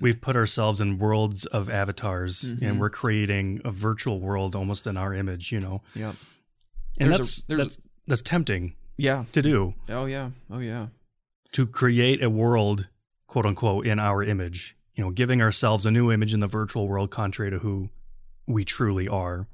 we've 0.00 0.20
put 0.20 0.36
ourselves 0.36 0.80
in 0.80 0.98
worlds 0.98 1.44
of 1.46 1.68
avatars 1.70 2.42
Mm-hmm. 2.42 2.64
and 2.64 2.80
we're 2.80 2.90
creating 2.90 3.60
a 3.64 3.70
virtual 3.70 4.20
world 4.20 4.54
almost 4.54 4.86
in 4.86 4.96
our 4.96 5.12
image, 5.12 5.50
you 5.52 5.60
know. 5.60 5.82
Yeah. 5.94 6.12
And 7.00 7.12
There's 7.12 7.18
a- 7.18 7.22
that's 7.22 7.38
a- 7.50 7.56
that's 7.56 7.80
that's 8.06 8.22
tempting 8.22 8.74
Yeah. 8.96 9.24
to 9.32 9.42
do 9.42 9.74
Oh 9.90 10.06
yeah. 10.06 10.30
Oh 10.50 10.60
yeah. 10.60 10.88
to 11.52 11.66
create 11.66 12.22
a 12.22 12.30
world 12.30 12.88
quote 13.26 13.46
unquote 13.46 13.86
in 13.86 13.98
our 13.98 14.22
image, 14.22 14.76
you 14.94 15.04
know, 15.04 15.10
giving 15.10 15.42
ourselves 15.42 15.84
a 15.86 15.90
new 15.90 16.10
image 16.12 16.32
in 16.34 16.40
the 16.40 16.46
virtual 16.46 16.88
world 16.88 17.10
contrary 17.10 17.50
to 17.50 17.58
who 17.58 17.90
we 18.46 18.64
truly 18.64 19.06
are. 19.08 19.46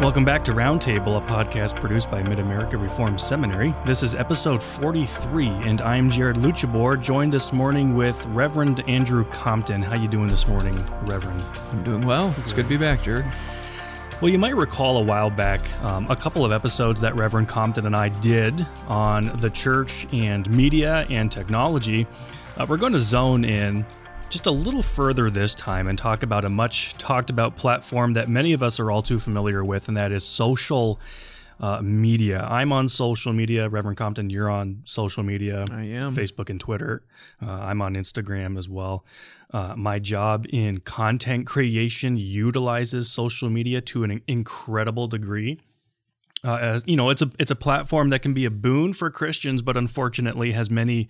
Welcome 0.00 0.24
back 0.24 0.42
to 0.44 0.52
Roundtable, 0.52 1.18
a 1.18 1.20
podcast 1.20 1.78
produced 1.78 2.10
by 2.10 2.22
Mid 2.22 2.38
America 2.38 2.78
Reformed 2.78 3.20
Seminary. 3.20 3.74
This 3.84 4.02
is 4.02 4.14
episode 4.14 4.62
43, 4.62 5.46
and 5.46 5.82
I'm 5.82 6.08
Jared 6.08 6.36
Luchabor, 6.36 6.98
joined 6.98 7.34
this 7.34 7.52
morning 7.52 7.94
with 7.94 8.24
Reverend 8.28 8.80
Andrew 8.88 9.26
Compton. 9.26 9.82
How 9.82 9.96
you 9.96 10.08
doing 10.08 10.28
this 10.28 10.48
morning, 10.48 10.82
Reverend? 11.02 11.42
I'm 11.70 11.84
doing 11.84 12.06
well. 12.06 12.34
It's 12.38 12.54
good 12.54 12.62
to 12.62 12.68
be 12.70 12.78
back, 12.78 13.02
Jared. 13.02 13.26
Well, 14.22 14.30
you 14.30 14.38
might 14.38 14.56
recall 14.56 14.96
a 14.96 15.02
while 15.02 15.28
back 15.28 15.60
um, 15.84 16.10
a 16.10 16.16
couple 16.16 16.46
of 16.46 16.50
episodes 16.50 17.02
that 17.02 17.14
Reverend 17.14 17.48
Compton 17.48 17.84
and 17.84 17.94
I 17.94 18.08
did 18.08 18.66
on 18.88 19.36
the 19.42 19.50
church 19.50 20.06
and 20.14 20.48
media 20.48 21.04
and 21.10 21.30
technology. 21.30 22.06
Uh, 22.56 22.64
we're 22.66 22.78
going 22.78 22.94
to 22.94 22.98
zone 22.98 23.44
in 23.44 23.84
just 24.30 24.46
a 24.46 24.50
little 24.50 24.82
further 24.82 25.28
this 25.28 25.54
time 25.54 25.88
and 25.88 25.98
talk 25.98 26.22
about 26.22 26.44
a 26.44 26.48
much 26.48 26.94
talked 26.94 27.30
about 27.30 27.56
platform 27.56 28.14
that 28.14 28.28
many 28.28 28.52
of 28.52 28.62
us 28.62 28.78
are 28.78 28.90
all 28.90 29.02
too 29.02 29.18
familiar 29.18 29.64
with, 29.64 29.88
and 29.88 29.96
that 29.96 30.12
is 30.12 30.24
social 30.24 31.00
uh, 31.58 31.80
media. 31.82 32.46
I'm 32.48 32.72
on 32.72 32.88
social 32.88 33.32
media. 33.32 33.68
Reverend 33.68 33.98
Compton, 33.98 34.30
you're 34.30 34.48
on 34.48 34.82
social 34.84 35.22
media. 35.22 35.64
I 35.70 35.82
am. 35.82 36.14
Facebook 36.14 36.48
and 36.48 36.60
Twitter. 36.60 37.02
Uh, 37.44 37.50
I'm 37.50 37.82
on 37.82 37.94
Instagram 37.94 38.56
as 38.56 38.68
well. 38.68 39.04
Uh, 39.52 39.74
my 39.76 39.98
job 39.98 40.46
in 40.48 40.78
content 40.80 41.46
creation 41.46 42.16
utilizes 42.16 43.10
social 43.10 43.50
media 43.50 43.80
to 43.82 44.04
an 44.04 44.22
incredible 44.26 45.08
degree. 45.08 45.58
Uh, 46.42 46.56
as 46.56 46.84
you 46.86 46.96
know, 46.96 47.10
it's 47.10 47.20
a 47.20 47.30
it's 47.38 47.50
a 47.50 47.56
platform 47.56 48.08
that 48.08 48.22
can 48.22 48.32
be 48.32 48.44
a 48.44 48.50
boon 48.50 48.92
for 48.92 49.10
Christians, 49.10 49.60
but 49.60 49.76
unfortunately 49.76 50.52
has 50.52 50.70
many 50.70 51.08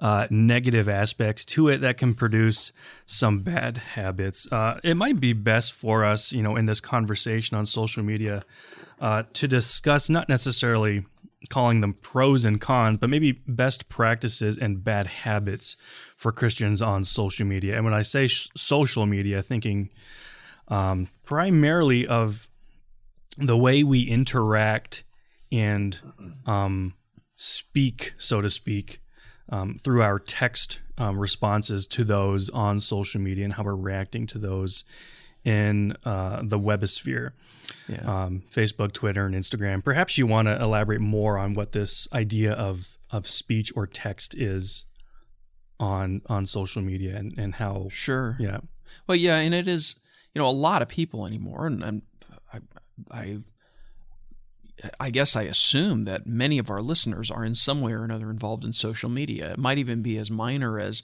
uh, 0.00 0.26
negative 0.30 0.88
aspects 0.88 1.44
to 1.46 1.68
it 1.68 1.78
that 1.78 1.96
can 1.96 2.14
produce 2.14 2.72
some 3.06 3.40
bad 3.40 3.78
habits. 3.78 4.50
Uh, 4.52 4.78
it 4.84 4.94
might 4.94 5.20
be 5.20 5.32
best 5.32 5.72
for 5.72 6.04
us, 6.04 6.32
you 6.32 6.42
know, 6.42 6.56
in 6.56 6.66
this 6.66 6.80
conversation 6.80 7.56
on 7.56 7.64
social 7.64 8.02
media, 8.02 8.42
uh, 9.00 9.22
to 9.32 9.48
discuss 9.48 10.10
not 10.10 10.28
necessarily 10.28 11.04
calling 11.48 11.80
them 11.80 11.94
pros 11.94 12.44
and 12.44 12.60
cons, 12.60 12.98
but 12.98 13.08
maybe 13.08 13.32
best 13.46 13.88
practices 13.88 14.58
and 14.58 14.84
bad 14.84 15.06
habits 15.06 15.76
for 16.16 16.32
Christians 16.32 16.82
on 16.82 17.04
social 17.04 17.46
media. 17.46 17.76
And 17.76 17.84
when 17.84 17.94
I 17.94 18.02
say 18.02 18.26
sh- 18.26 18.48
social 18.56 19.06
media, 19.06 19.40
thinking 19.40 19.88
um, 20.66 21.08
primarily 21.24 22.06
of 22.06 22.48
the 23.38 23.56
way 23.56 23.82
we 23.82 24.02
interact 24.02 25.04
and 25.50 25.98
um, 26.46 26.94
speak, 27.36 28.12
so 28.18 28.40
to 28.40 28.50
speak, 28.50 29.00
um, 29.50 29.76
through 29.82 30.02
our 30.02 30.18
text 30.18 30.80
um, 30.98 31.18
responses 31.18 31.86
to 31.88 32.04
those 32.04 32.50
on 32.50 32.80
social 32.80 33.20
media 33.20 33.44
and 33.44 33.54
how 33.54 33.62
we're 33.62 33.74
reacting 33.74 34.26
to 34.26 34.38
those 34.38 34.84
in 35.44 35.94
uh, 36.04 36.42
the 36.44 36.58
webosphere 36.58 37.30
Yeah. 37.88 38.24
um, 38.24 38.42
Facebook, 38.50 38.92
Twitter, 38.92 39.24
and 39.24 39.34
Instagram. 39.34 39.82
Perhaps 39.84 40.18
you 40.18 40.26
want 40.26 40.48
to 40.48 40.60
elaborate 40.60 41.00
more 41.00 41.38
on 41.38 41.54
what 41.54 41.72
this 41.72 42.08
idea 42.12 42.52
of 42.52 42.96
of 43.10 43.26
speech 43.26 43.72
or 43.74 43.86
text 43.86 44.34
is 44.36 44.84
on 45.80 46.20
on 46.26 46.44
social 46.44 46.82
media 46.82 47.16
and, 47.16 47.32
and 47.38 47.54
how 47.54 47.88
Sure. 47.90 48.36
yeah 48.38 48.58
Well, 49.06 49.16
yeah, 49.16 49.36
and 49.38 49.54
it 49.54 49.66
is, 49.68 49.98
you 50.34 50.40
know, 50.42 50.48
a 50.48 50.50
lot 50.50 50.82
of 50.82 50.88
people 50.88 51.24
anymore, 51.24 51.66
and, 51.66 51.82
and 51.82 52.02
I, 53.10 53.38
I, 55.00 55.10
guess 55.10 55.36
I 55.36 55.42
assume 55.42 56.04
that 56.04 56.26
many 56.26 56.58
of 56.58 56.70
our 56.70 56.80
listeners 56.80 57.30
are 57.30 57.44
in 57.44 57.54
some 57.54 57.80
way 57.80 57.92
or 57.92 58.04
another 58.04 58.30
involved 58.30 58.64
in 58.64 58.72
social 58.72 59.10
media. 59.10 59.52
It 59.52 59.58
might 59.58 59.78
even 59.78 60.02
be 60.02 60.16
as 60.16 60.30
minor 60.30 60.78
as 60.78 61.02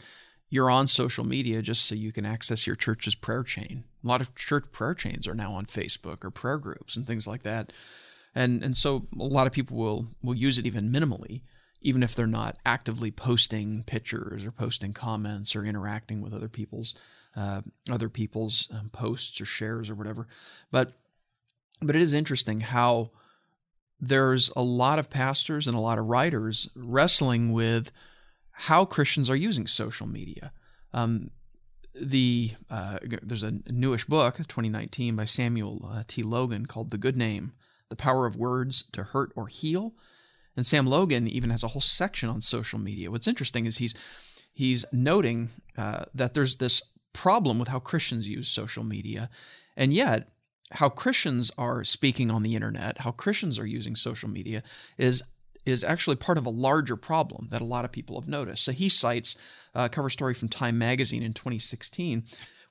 you're 0.50 0.71
on 0.71 0.87
social 0.87 1.25
media 1.25 1.62
just 1.62 1.84
so 1.84 1.94
you 1.94 2.12
can 2.12 2.25
access 2.25 2.66
your 2.66 2.77
church's 2.77 3.15
prayer 3.15 3.43
chain. 3.43 3.84
A 4.05 4.06
lot 4.06 4.21
of 4.21 4.34
church 4.34 4.71
prayer 4.72 4.94
chains 4.94 5.27
are 5.27 5.34
now 5.34 5.53
on 5.53 5.65
Facebook 5.65 6.25
or 6.25 6.31
prayer 6.31 6.59
groups 6.59 6.97
and 6.97 7.06
things 7.06 7.27
like 7.27 7.43
that, 7.43 7.72
and 8.34 8.62
and 8.62 8.76
so 8.76 9.06
a 9.19 9.25
lot 9.25 9.47
of 9.47 9.53
people 9.53 9.76
will 9.76 10.09
will 10.22 10.34
use 10.34 10.59
it 10.59 10.66
even 10.66 10.91
minimally. 10.91 11.43
Even 11.81 12.03
if 12.03 12.15
they're 12.15 12.26
not 12.26 12.56
actively 12.65 13.11
posting 13.11 13.82
pictures 13.82 14.47
or 14.47 14.50
posting 14.50 14.94
comments 14.94 15.55
or 15.55 15.66
interacting 15.66 16.22
with 16.22 16.32
other 16.32 16.49
people's 16.49 16.94
uh, 17.37 17.62
other 17.91 18.09
people's 18.09 18.69
um, 18.72 18.91
posts 18.91 19.41
or 19.41 19.44
shares 19.44 19.91
or 19.91 19.94
whatever. 19.94 20.28
But 20.71 20.93
but 21.81 21.97
it 21.97 22.03
is 22.03 22.15
interesting 22.15 22.61
how 22.61 23.11
there's 24.01 24.51
a 24.57 24.62
lot 24.62 24.99
of 24.99 25.11
pastors 25.11 25.67
and 25.67 25.77
a 25.77 25.81
lot 25.81 25.99
of 25.99 26.07
writers 26.07 26.69
wrestling 26.75 27.53
with 27.53 27.91
how 28.53 28.85
Christians 28.85 29.31
are 29.31 29.37
using 29.37 29.67
social 29.67 30.07
media. 30.07 30.53
Um, 30.93 31.31
the 32.01 32.53
uh, 32.71 32.99
there's 33.23 33.43
a 33.43 33.61
newish 33.69 34.05
book, 34.05 34.37
2019, 34.37 35.17
by 35.17 35.25
Samuel 35.25 35.89
uh, 35.89 36.03
T. 36.07 36.23
Logan 36.23 36.67
called 36.67 36.91
"The 36.91 36.99
Good 36.99 37.17
Name: 37.17 37.53
The 37.89 37.97
Power 37.97 38.27
of 38.27 38.37
Words 38.37 38.83
to 38.93 39.05
Hurt 39.05 39.33
or 39.37 39.47
Heal." 39.47 39.95
And 40.56 40.67
Sam 40.67 40.87
Logan 40.87 41.27
even 41.27 41.51
has 41.51 41.65
a 41.65 41.69
whole 41.69 41.81
section 41.81 42.29
on 42.29 42.41
social 42.41 42.79
media. 42.79 43.11
What's 43.11 43.29
interesting 43.29 43.67
is 43.67 43.79
he's 43.79 43.95
he's 44.53 44.85
noting 44.93 45.51
uh, 45.77 46.05
that 46.15 46.35
there's 46.35 46.56
this 46.56 46.83
problem 47.12 47.59
with 47.59 47.69
how 47.69 47.79
Christians 47.79 48.29
use 48.29 48.49
social 48.49 48.85
media, 48.85 49.31
and 49.77 49.93
yet 49.93 50.34
how 50.73 50.89
Christians 50.89 51.51
are 51.59 51.85
speaking 51.85 52.31
on 52.31 52.43
the 52.43 52.55
internet, 52.55 52.99
how 52.99 53.11
Christians 53.11 53.59
are 53.59 53.67
using 53.67 53.97
social 53.97 54.29
media 54.29 54.63
is 54.99 55.23
is 55.65 55.83
actually 55.83 56.17
part 56.17 56.37
of 56.37 56.45
a 56.45 56.51
larger 56.51 56.95
problem 56.97 57.49
that 57.51 57.63
a 57.63 57.65
lot 57.65 57.87
of 57.87 57.93
people 57.93 58.21
have 58.21 58.29
noticed. 58.29 58.65
So 58.65 58.73
he 58.73 58.91
cites 58.91 59.35
a 59.75 59.89
cover 59.89 60.11
story 60.11 60.35
from 60.35 60.51
Time 60.51 60.77
magazine 60.77 61.23
in 61.23 61.33
2016, 61.33 62.25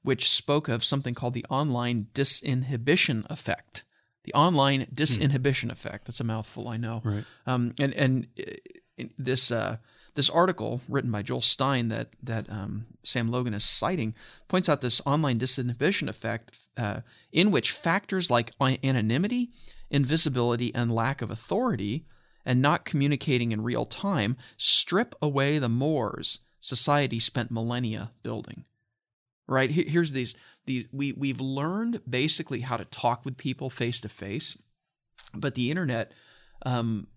which 0.04 0.30
spoke 0.30 0.68
of 0.68 0.84
something 0.84 1.16
called 1.16 1.34
the 1.34 1.46
online 1.50 2.08
disinhibition 2.14 3.28
effect. 3.32 3.84
The 4.26 4.34
online 4.34 4.86
disinhibition 4.94 5.72
effect. 5.72 6.06
That's 6.06 6.20
a 6.20 6.24
mouthful, 6.24 6.68
I 6.70 6.78
know. 6.78 7.02
Right. 7.04 7.24
Um, 7.48 7.74
and 7.80 7.94
and 7.94 8.28
uh, 8.40 9.06
this 9.18 9.52
uh, 9.52 9.78
this 10.16 10.30
article 10.30 10.82
written 10.88 11.12
by 11.12 11.22
Joel 11.22 11.42
Stein 11.42 11.90
that 11.90 12.10
that 12.22 12.50
um, 12.50 12.86
Sam 13.04 13.30
Logan 13.30 13.54
is 13.54 13.64
citing 13.64 14.14
points 14.48 14.70
out 14.70 14.82
this 14.82 15.02
online 15.06 15.40
disinhibition 15.40 16.08
effect, 16.08 16.58
uh, 16.78 17.02
in 17.32 17.52
which 17.52 17.72
factors 17.72 18.30
like 18.30 18.52
anonymity, 18.62 19.50
invisibility, 19.90 20.74
and 20.76 20.94
lack 20.94 21.22
of 21.22 21.32
authority, 21.32 22.06
and 22.46 22.62
not 22.62 22.86
communicating 22.86 23.52
in 23.52 23.64
real 23.64 23.86
time, 23.86 24.38
strip 24.58 25.16
away 25.22 25.58
the 25.58 25.70
mores 25.70 26.40
society 26.60 27.20
spent 27.20 27.52
millennia 27.52 28.12
building. 28.22 28.66
Right 29.48 29.70
here's 29.70 30.14
these 30.14 30.38
these 30.66 30.86
we 30.92 31.12
we've 31.14 31.42
learned 31.42 32.02
basically 32.10 32.62
how 32.62 32.78
to 32.78 32.86
talk 32.86 33.26
with 33.26 33.38
people 33.38 33.70
face 33.70 34.00
to 34.02 34.10
face, 34.10 34.62
but 35.34 35.56
the 35.56 35.70
internet. 35.70 36.12
Um, 36.66 37.08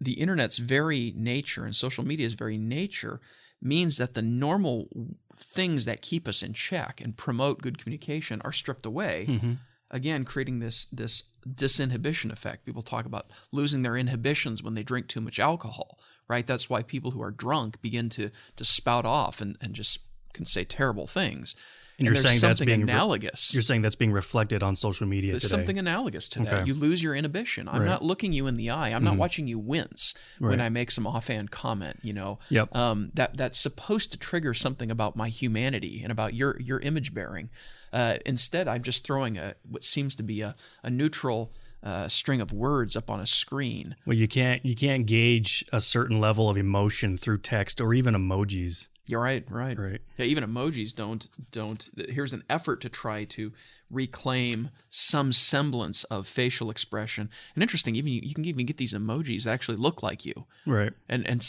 the 0.00 0.14
internet's 0.14 0.58
very 0.58 1.12
nature 1.16 1.64
and 1.64 1.76
social 1.76 2.04
media's 2.04 2.34
very 2.34 2.58
nature 2.58 3.20
means 3.62 3.98
that 3.98 4.14
the 4.14 4.22
normal 4.22 4.88
things 5.36 5.84
that 5.84 6.00
keep 6.00 6.26
us 6.26 6.42
in 6.42 6.52
check 6.54 7.00
and 7.02 7.16
promote 7.16 7.60
good 7.60 7.78
communication 7.78 8.40
are 8.44 8.52
stripped 8.52 8.86
away. 8.86 9.26
Mhm. 9.28 9.58
again 9.92 10.24
creating 10.24 10.60
this 10.60 10.84
this 10.84 11.30
disinhibition 11.48 12.30
effect. 12.30 12.64
People 12.64 12.82
talk 12.82 13.06
about 13.06 13.26
losing 13.50 13.82
their 13.82 13.96
inhibitions 13.96 14.62
when 14.62 14.74
they 14.74 14.84
drink 14.84 15.08
too 15.08 15.20
much 15.20 15.38
alcohol 15.38 15.98
right? 16.28 16.46
That's 16.46 16.70
why 16.70 16.84
people 16.84 17.10
who 17.10 17.20
are 17.22 17.32
drunk 17.32 17.82
begin 17.82 18.08
to 18.10 18.30
to 18.56 18.64
spout 18.64 19.04
off 19.04 19.40
and, 19.40 19.56
and 19.60 19.74
just 19.74 20.06
can 20.32 20.46
say 20.46 20.62
terrible 20.64 21.08
things 21.08 21.56
And 22.00 22.06
you're 22.06 22.14
saying 22.16 22.40
that's 22.40 22.60
being 22.60 22.84
re- 22.86 22.92
analogous 22.92 23.52
you're 23.54 23.62
saying 23.62 23.82
that's 23.82 23.94
being 23.94 24.10
reflected 24.10 24.62
on 24.62 24.74
social 24.74 25.06
media 25.06 25.32
there's 25.32 25.42
today. 25.42 25.56
something 25.56 25.78
analogous 25.78 26.28
to 26.30 26.40
that. 26.40 26.52
Okay. 26.54 26.64
You 26.66 26.74
lose 26.74 27.02
your 27.02 27.14
inhibition. 27.14 27.68
I'm 27.68 27.80
Right. 27.82 27.86
not 27.86 28.02
looking 28.02 28.32
you 28.32 28.46
in 28.46 28.56
the 28.56 28.70
eye. 28.70 28.88
I'm 28.88 29.04
not 29.04 29.16
watching 29.16 29.46
you 29.46 29.58
wince 29.58 30.14
when 30.38 30.60
I 30.60 30.68
make 30.70 30.90
some 30.90 31.06
offhand 31.06 31.50
comment. 31.50 31.98
You 32.02 32.14
know, 32.14 32.38
Yep. 32.48 32.74
um, 32.74 33.10
that 33.14 33.36
that's 33.36 33.58
supposed 33.58 34.10
to 34.12 34.18
trigger 34.18 34.54
something 34.54 34.90
about 34.90 35.14
my 35.14 35.28
humanity 35.28 36.00
and 36.02 36.10
about 36.10 36.34
your 36.34 36.58
your 36.60 36.80
image 36.80 37.12
bearing. 37.14 37.50
Uh, 37.92 38.16
instead, 38.24 38.66
I'm 38.68 38.82
just 38.82 39.04
throwing 39.04 39.36
a 39.36 39.54
what 39.68 39.84
seems 39.84 40.14
to 40.16 40.22
be 40.22 40.40
a, 40.42 40.54
a 40.82 40.90
neutral 40.90 41.52
uh, 41.82 42.06
string 42.08 42.40
of 42.42 42.52
words 42.52 42.94
up 42.94 43.08
on 43.10 43.20
a 43.20 43.26
screen. 43.26 43.96
Well, 44.06 44.16
you 44.16 44.28
can't 44.28 44.64
you 44.64 44.76
can't 44.76 45.06
gauge 45.06 45.64
a 45.72 45.80
certain 45.80 46.20
level 46.20 46.48
of 46.50 46.56
emotion 46.58 47.16
through 47.16 47.38
text 47.38 47.80
or 47.80 47.92
even 47.94 48.14
emojis. 48.14 48.88
You're 49.06 49.20
right, 49.22 49.44
right, 49.50 49.76
Right. 49.78 50.00
Yeah, 50.18 50.26
even 50.26 50.44
emojis 50.44 50.94
don't 50.94 51.28
don't. 51.52 51.88
Here's 52.08 52.32
an 52.32 52.44
effort 52.48 52.80
to 52.82 52.88
try 52.88 53.24
to 53.24 53.52
reclaim 53.90 54.70
some 54.88 55.32
semblance 55.32 56.04
of 56.04 56.26
facial 56.28 56.70
expression. 56.70 57.28
And 57.54 57.62
interesting, 57.62 57.96
even 57.96 58.12
you, 58.12 58.20
you 58.22 58.34
can 58.34 58.44
even 58.44 58.66
get 58.66 58.76
these 58.76 58.94
emojis 58.94 59.44
that 59.44 59.50
actually 59.52 59.78
look 59.78 60.02
like 60.02 60.24
you, 60.24 60.46
Right. 60.66 60.92
and 61.08 61.26
and 61.28 61.44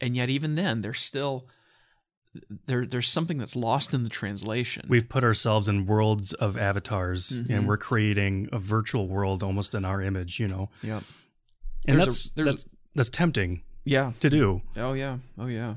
and 0.00 0.14
yet 0.16 0.28
even 0.28 0.54
then 0.54 0.82
they're 0.82 0.92
still 0.92 1.46
there. 2.66 2.84
There's 2.84 3.08
something 3.08 3.38
that's 3.38 3.56
lost 3.56 3.94
in 3.94 4.04
the 4.04 4.10
translation. 4.10 4.84
We've 4.88 5.08
put 5.08 5.24
ourselves 5.24 5.66
in 5.68 5.86
worlds 5.86 6.34
of 6.34 6.58
avatars 6.58 7.30
Mhm. 7.30 7.50
and 7.50 7.66
we're 7.66 7.78
creating 7.78 8.48
a 8.52 8.58
virtual 8.58 9.08
world 9.08 9.42
almost 9.42 9.74
in 9.74 9.84
our 9.86 10.02
image, 10.02 10.38
you 10.38 10.46
know. 10.48 10.68
yeah, 10.82 11.00
And 11.86 11.98
There's 11.98 12.02
a- 12.02 12.06
that's 12.06 12.26
a- 12.36 12.44
that's 12.44 12.66
that's 12.94 13.10
tempting 13.10 13.62
yeah. 13.86 14.12
to 14.20 14.28
do. 14.28 14.60
Oh 14.76 14.92
yeah, 14.92 15.18
oh 15.38 15.46
yeah. 15.46 15.76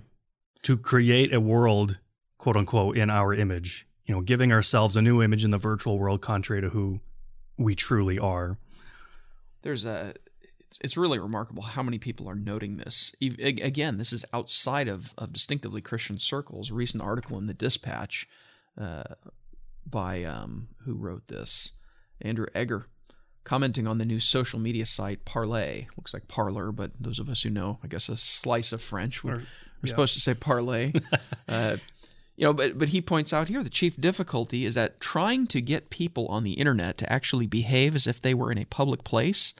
To 0.63 0.77
create 0.77 1.33
a 1.33 1.39
world, 1.39 1.99
quote 2.37 2.57
unquote, 2.57 2.97
in 2.97 3.09
our 3.09 3.33
image. 3.33 3.87
You 4.05 4.15
know, 4.15 4.21
giving 4.21 4.51
ourselves 4.51 4.95
a 4.95 5.01
new 5.01 5.21
image 5.21 5.45
in 5.45 5.51
the 5.51 5.57
virtual 5.57 5.97
world, 5.97 6.21
contrary 6.21 6.61
to 6.61 6.69
who 6.69 6.99
we 7.57 7.75
truly 7.75 8.17
are. 8.19 8.57
there's 9.61 9.85
a 9.85 10.13
it's, 10.59 10.79
it's 10.83 10.97
really 10.97 11.19
remarkable 11.19 11.61
how 11.63 11.83
many 11.83 11.99
people 11.99 12.27
are 12.29 12.35
noting 12.35 12.77
this 12.77 13.13
again 13.21 13.97
this 13.97 14.11
is 14.13 14.25
outside 14.33 14.87
of, 14.87 15.13
of 15.17 15.31
distinctively 15.33 15.81
christian 15.81 16.17
circles 16.17 16.71
a 16.71 16.73
recent 16.73 17.03
article 17.03 17.37
in 17.37 17.45
the 17.45 17.53
dispatch 17.53 18.27
uh, 18.79 19.03
by 19.85 20.23
um, 20.23 20.69
who 20.85 20.95
wrote 20.95 21.27
this 21.27 21.73
andrew 22.21 22.47
egger 22.55 22.87
commenting 23.43 23.85
on 23.85 23.97
the 23.97 24.05
new 24.05 24.19
social 24.19 24.59
media 24.59 24.85
site 24.85 25.23
parlay 25.25 25.85
looks 25.97 26.13
like 26.13 26.27
parlor 26.27 26.71
but 26.71 26.91
those 26.99 27.19
of 27.19 27.29
us 27.29 27.43
who 27.43 27.49
know 27.49 27.77
i 27.83 27.87
guess 27.87 28.09
a 28.09 28.15
slice 28.17 28.71
of 28.71 28.81
french 28.81 29.23
would, 29.23 29.33
Or- 29.33 29.43
we're 29.81 29.87
yeah. 29.87 29.89
supposed 29.89 30.13
to 30.13 30.19
say 30.19 30.33
parlay 30.33 30.93
uh, 31.47 31.77
you 32.41 32.47
know, 32.47 32.53
but 32.53 32.79
but 32.79 32.89
he 32.89 33.01
points 33.01 33.33
out 33.33 33.49
here 33.49 33.61
the 33.61 33.69
chief 33.69 33.95
difficulty 33.97 34.65
is 34.65 34.73
that 34.73 34.99
trying 34.99 35.45
to 35.45 35.61
get 35.61 35.91
people 35.91 36.27
on 36.27 36.43
the 36.43 36.53
internet 36.53 36.97
to 36.97 37.13
actually 37.13 37.45
behave 37.45 37.93
as 37.93 38.07
if 38.07 38.19
they 38.19 38.33
were 38.33 38.51
in 38.51 38.57
a 38.57 38.65
public 38.65 39.03
place 39.03 39.53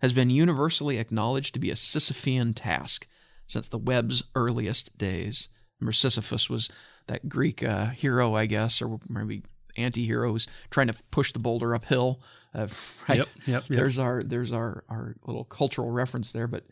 has 0.00 0.14
been 0.14 0.30
universally 0.30 0.96
acknowledged 0.96 1.52
to 1.52 1.60
be 1.60 1.70
a 1.70 1.74
Sisyphean 1.74 2.54
task 2.56 3.06
since 3.46 3.68
the 3.68 3.76
web's 3.76 4.22
earliest 4.34 4.96
days. 4.96 5.48
Remember, 5.78 5.92
Sisyphus 5.92 6.48
was 6.48 6.70
that 7.06 7.28
Greek 7.28 7.62
uh, 7.62 7.90
hero, 7.90 8.34
I 8.34 8.46
guess, 8.46 8.80
or 8.80 8.98
maybe 9.10 9.42
anti-hero 9.76 10.30
who's 10.30 10.46
trying 10.70 10.88
to 10.88 11.02
push 11.10 11.32
the 11.32 11.38
boulder 11.38 11.74
uphill. 11.74 12.22
Uh, 12.54 12.66
right? 13.08 13.18
Yep, 13.18 13.28
yep, 13.46 13.46
yep. 13.46 13.64
There's 13.68 13.98
our 13.98 14.22
there's 14.22 14.52
our 14.52 14.84
our 14.88 15.16
little 15.26 15.44
cultural 15.44 15.90
reference 15.90 16.32
there, 16.32 16.46
but 16.46 16.64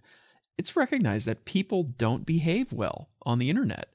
it's 0.60 0.76
recognized 0.76 1.26
that 1.26 1.46
people 1.46 1.84
don't 1.84 2.26
behave 2.26 2.70
well 2.70 3.08
on 3.22 3.38
the 3.38 3.48
internet. 3.48 3.88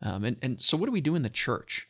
Um, 0.00 0.24
and, 0.24 0.38
and 0.40 0.62
so 0.62 0.74
what 0.78 0.86
do 0.86 0.92
we 0.92 1.02
do 1.02 1.14
in 1.14 1.20
the 1.20 1.28
church, 1.28 1.86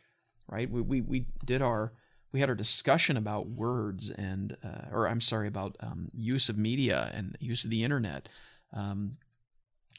right? 0.48 0.68
We, 0.68 0.80
we, 0.80 1.00
we 1.00 1.26
did 1.44 1.62
our, 1.62 1.92
we 2.32 2.40
had 2.40 2.48
our 2.48 2.56
discussion 2.56 3.16
about 3.16 3.46
words 3.46 4.10
and, 4.10 4.56
uh, 4.64 4.90
or 4.90 5.06
I'm 5.06 5.20
sorry, 5.20 5.46
about 5.46 5.76
um, 5.78 6.08
use 6.12 6.48
of 6.48 6.58
media 6.58 7.12
and 7.14 7.36
use 7.38 7.64
of 7.64 7.70
the 7.70 7.84
internet. 7.84 8.28
Um, 8.72 9.18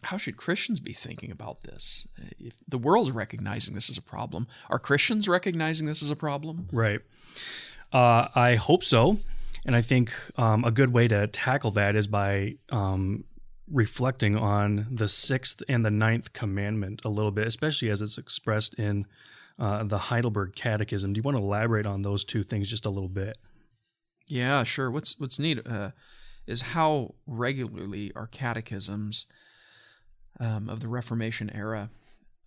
how 0.03 0.17
should 0.17 0.35
Christians 0.35 0.81
be 0.81 0.91
thinking 0.91 1.31
about 1.31 1.63
this? 1.63 2.09
If 2.37 2.55
the 2.67 2.77
world's 2.77 3.11
recognizing 3.11 3.75
this 3.75 3.89
as 3.89 3.97
a 3.97 4.01
problem, 4.01 4.45
are 4.69 4.77
Christians 4.77 5.29
recognizing 5.29 5.87
this 5.87 6.03
as 6.03 6.11
a 6.11 6.17
problem? 6.17 6.67
Right. 6.73 6.99
Uh, 7.93 8.27
I 8.35 8.55
hope 8.55 8.83
so. 8.83 9.19
And 9.65 9.73
I 9.73 9.79
think 9.81 10.11
um, 10.37 10.65
a 10.65 10.71
good 10.71 10.91
way 10.91 11.07
to 11.07 11.27
tackle 11.27 11.71
that 11.71 11.95
is 11.95 12.07
by 12.07 12.55
um, 12.71 13.23
reflecting 13.71 14.35
on 14.35 14.87
the 14.91 15.07
sixth 15.07 15.61
and 15.67 15.85
the 15.85 15.91
ninth 15.91 16.33
commandment 16.33 17.01
a 17.03 17.09
little 17.09 17.31
bit, 17.31 17.47
especially 17.47 17.89
as 17.89 18.01
it's 18.01 18.17
expressed 18.17 18.73
in 18.75 19.05
uh, 19.59 19.83
the 19.83 19.97
Heidelberg 19.97 20.55
Catechism. 20.55 21.13
Do 21.13 21.19
you 21.19 21.23
want 21.23 21.37
to 21.37 21.43
elaborate 21.43 21.85
on 21.85 22.01
those 22.01 22.23
two 22.23 22.43
things 22.43 22.69
just 22.69 22.85
a 22.85 22.89
little 22.89 23.09
bit? 23.09 23.37
Yeah, 24.27 24.63
sure. 24.63 24.91
What's 24.91 25.19
what's 25.19 25.39
neat 25.39 25.59
uh, 25.65 25.91
is 26.45 26.61
how 26.61 27.15
regularly 27.25 28.11
our 28.15 28.27
catechisms 28.27 29.25
um, 30.39 30.69
of 30.69 30.81
the 30.81 30.87
Reformation 30.87 31.49
era 31.53 31.89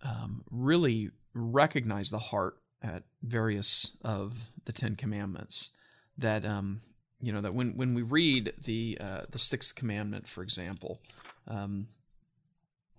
um, 0.03 0.43
really 0.49 1.11
recognize 1.33 2.09
the 2.09 2.19
heart 2.19 2.57
at 2.81 3.03
various 3.21 3.97
of 4.03 4.53
the 4.65 4.71
Ten 4.71 4.95
Commandments. 4.95 5.71
That 6.17 6.45
um, 6.45 6.81
you 7.21 7.31
know 7.31 7.41
that 7.41 7.53
when 7.53 7.75
when 7.77 7.93
we 7.93 8.01
read 8.01 8.53
the 8.63 8.97
uh, 8.99 9.21
the 9.29 9.39
sixth 9.39 9.75
commandment, 9.75 10.27
for 10.27 10.41
example, 10.41 10.99
um, 11.47 11.87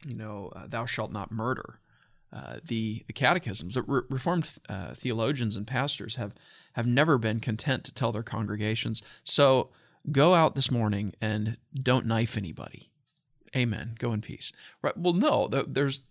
you 0.06 0.14
know, 0.14 0.52
uh, 0.54 0.66
thou 0.66 0.86
shalt 0.86 1.12
not 1.12 1.30
murder. 1.30 1.78
Uh, 2.32 2.56
the 2.64 3.02
the 3.06 3.12
catechisms, 3.12 3.74
the 3.74 3.82
re- 3.82 4.02
Reformed 4.08 4.50
uh, 4.68 4.94
theologians 4.94 5.56
and 5.56 5.66
pastors 5.66 6.16
have 6.16 6.34
have 6.74 6.86
never 6.86 7.18
been 7.18 7.40
content 7.40 7.84
to 7.84 7.94
tell 7.94 8.12
their 8.12 8.22
congregations, 8.22 9.02
so 9.24 9.70
go 10.10 10.34
out 10.34 10.54
this 10.54 10.70
morning 10.70 11.12
and 11.20 11.56
don't 11.74 12.06
knife 12.06 12.36
anybody. 12.36 12.90
Amen. 13.54 13.94
Go 13.98 14.12
in 14.12 14.22
peace. 14.22 14.52
Right? 14.80 14.96
Well, 14.96 15.12
no. 15.12 15.46
There's 15.46 16.02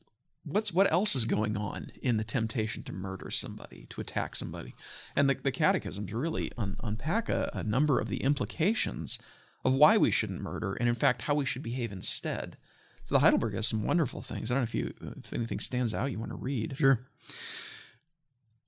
what's 0.44 0.74
what 0.74 0.92
else 0.92 1.16
is 1.16 1.26
going 1.26 1.58
on 1.58 1.92
in 2.02 2.18
the 2.18 2.24
temptation 2.24 2.84
to 2.84 2.94
murder 2.94 3.30
somebody, 3.30 3.86
to 3.90 4.02
attack 4.02 4.36
somebody, 4.36 4.74
and 5.16 5.30
the, 5.30 5.36
the 5.36 5.52
catechisms 5.52 6.14
really 6.14 6.52
un- 6.58 6.78
unpack 6.84 7.30
a, 7.30 7.50
a 7.54 7.64
number 7.64 8.00
of 8.00 8.08
the 8.08 8.24
implications 8.24 9.20
of 9.64 9.74
why 9.74 9.98
we 9.98 10.12
shouldn't 10.12 10.42
murder, 10.42 10.74
and 10.74 10.90
in 10.90 10.96
fact 10.96 11.24
how 11.24 11.36
we 11.36 11.46
should 11.46 11.64
behave 11.64 11.92
instead. 11.92 12.58
So 13.04 13.16
the 13.16 13.20
Heidelberg 13.20 13.54
has 13.54 13.68
some 13.68 13.86
wonderful 13.86 14.22
things. 14.22 14.52
I 14.52 14.56
don't 14.56 14.62
know 14.62 14.64
if 14.64 14.76
you 14.76 14.94
if 15.18 15.34
anything 15.34 15.60
stands 15.60 15.94
out 15.94 16.12
you 16.12 16.20
want 16.20 16.32
to 16.32 16.38
read. 16.38 16.78
Sure. 16.78 17.00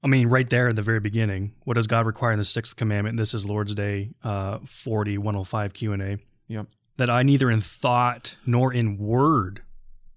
I 0.03 0.07
mean, 0.07 0.27
right 0.27 0.49
there 0.49 0.67
at 0.67 0.75
the 0.75 0.81
very 0.81 0.99
beginning, 0.99 1.53
what 1.63 1.75
does 1.75 1.87
God 1.87 2.05
require 2.05 2.33
in 2.33 2.37
the 2.37 2.43
sixth 2.43 2.75
commandment? 2.75 3.15
This 3.17 3.33
is 3.33 3.47
Lord's 3.47 3.73
Day 3.73 4.09
uh, 4.21 4.59
40, 4.65 5.17
105 5.17 5.73
Q&A. 5.73 6.17
Yep. 6.49 6.67
That 6.97 7.09
I 7.09 7.23
neither 7.23 7.49
in 7.49 7.61
thought 7.61 8.35
nor 8.45 8.73
in 8.73 8.97
word 8.97 9.61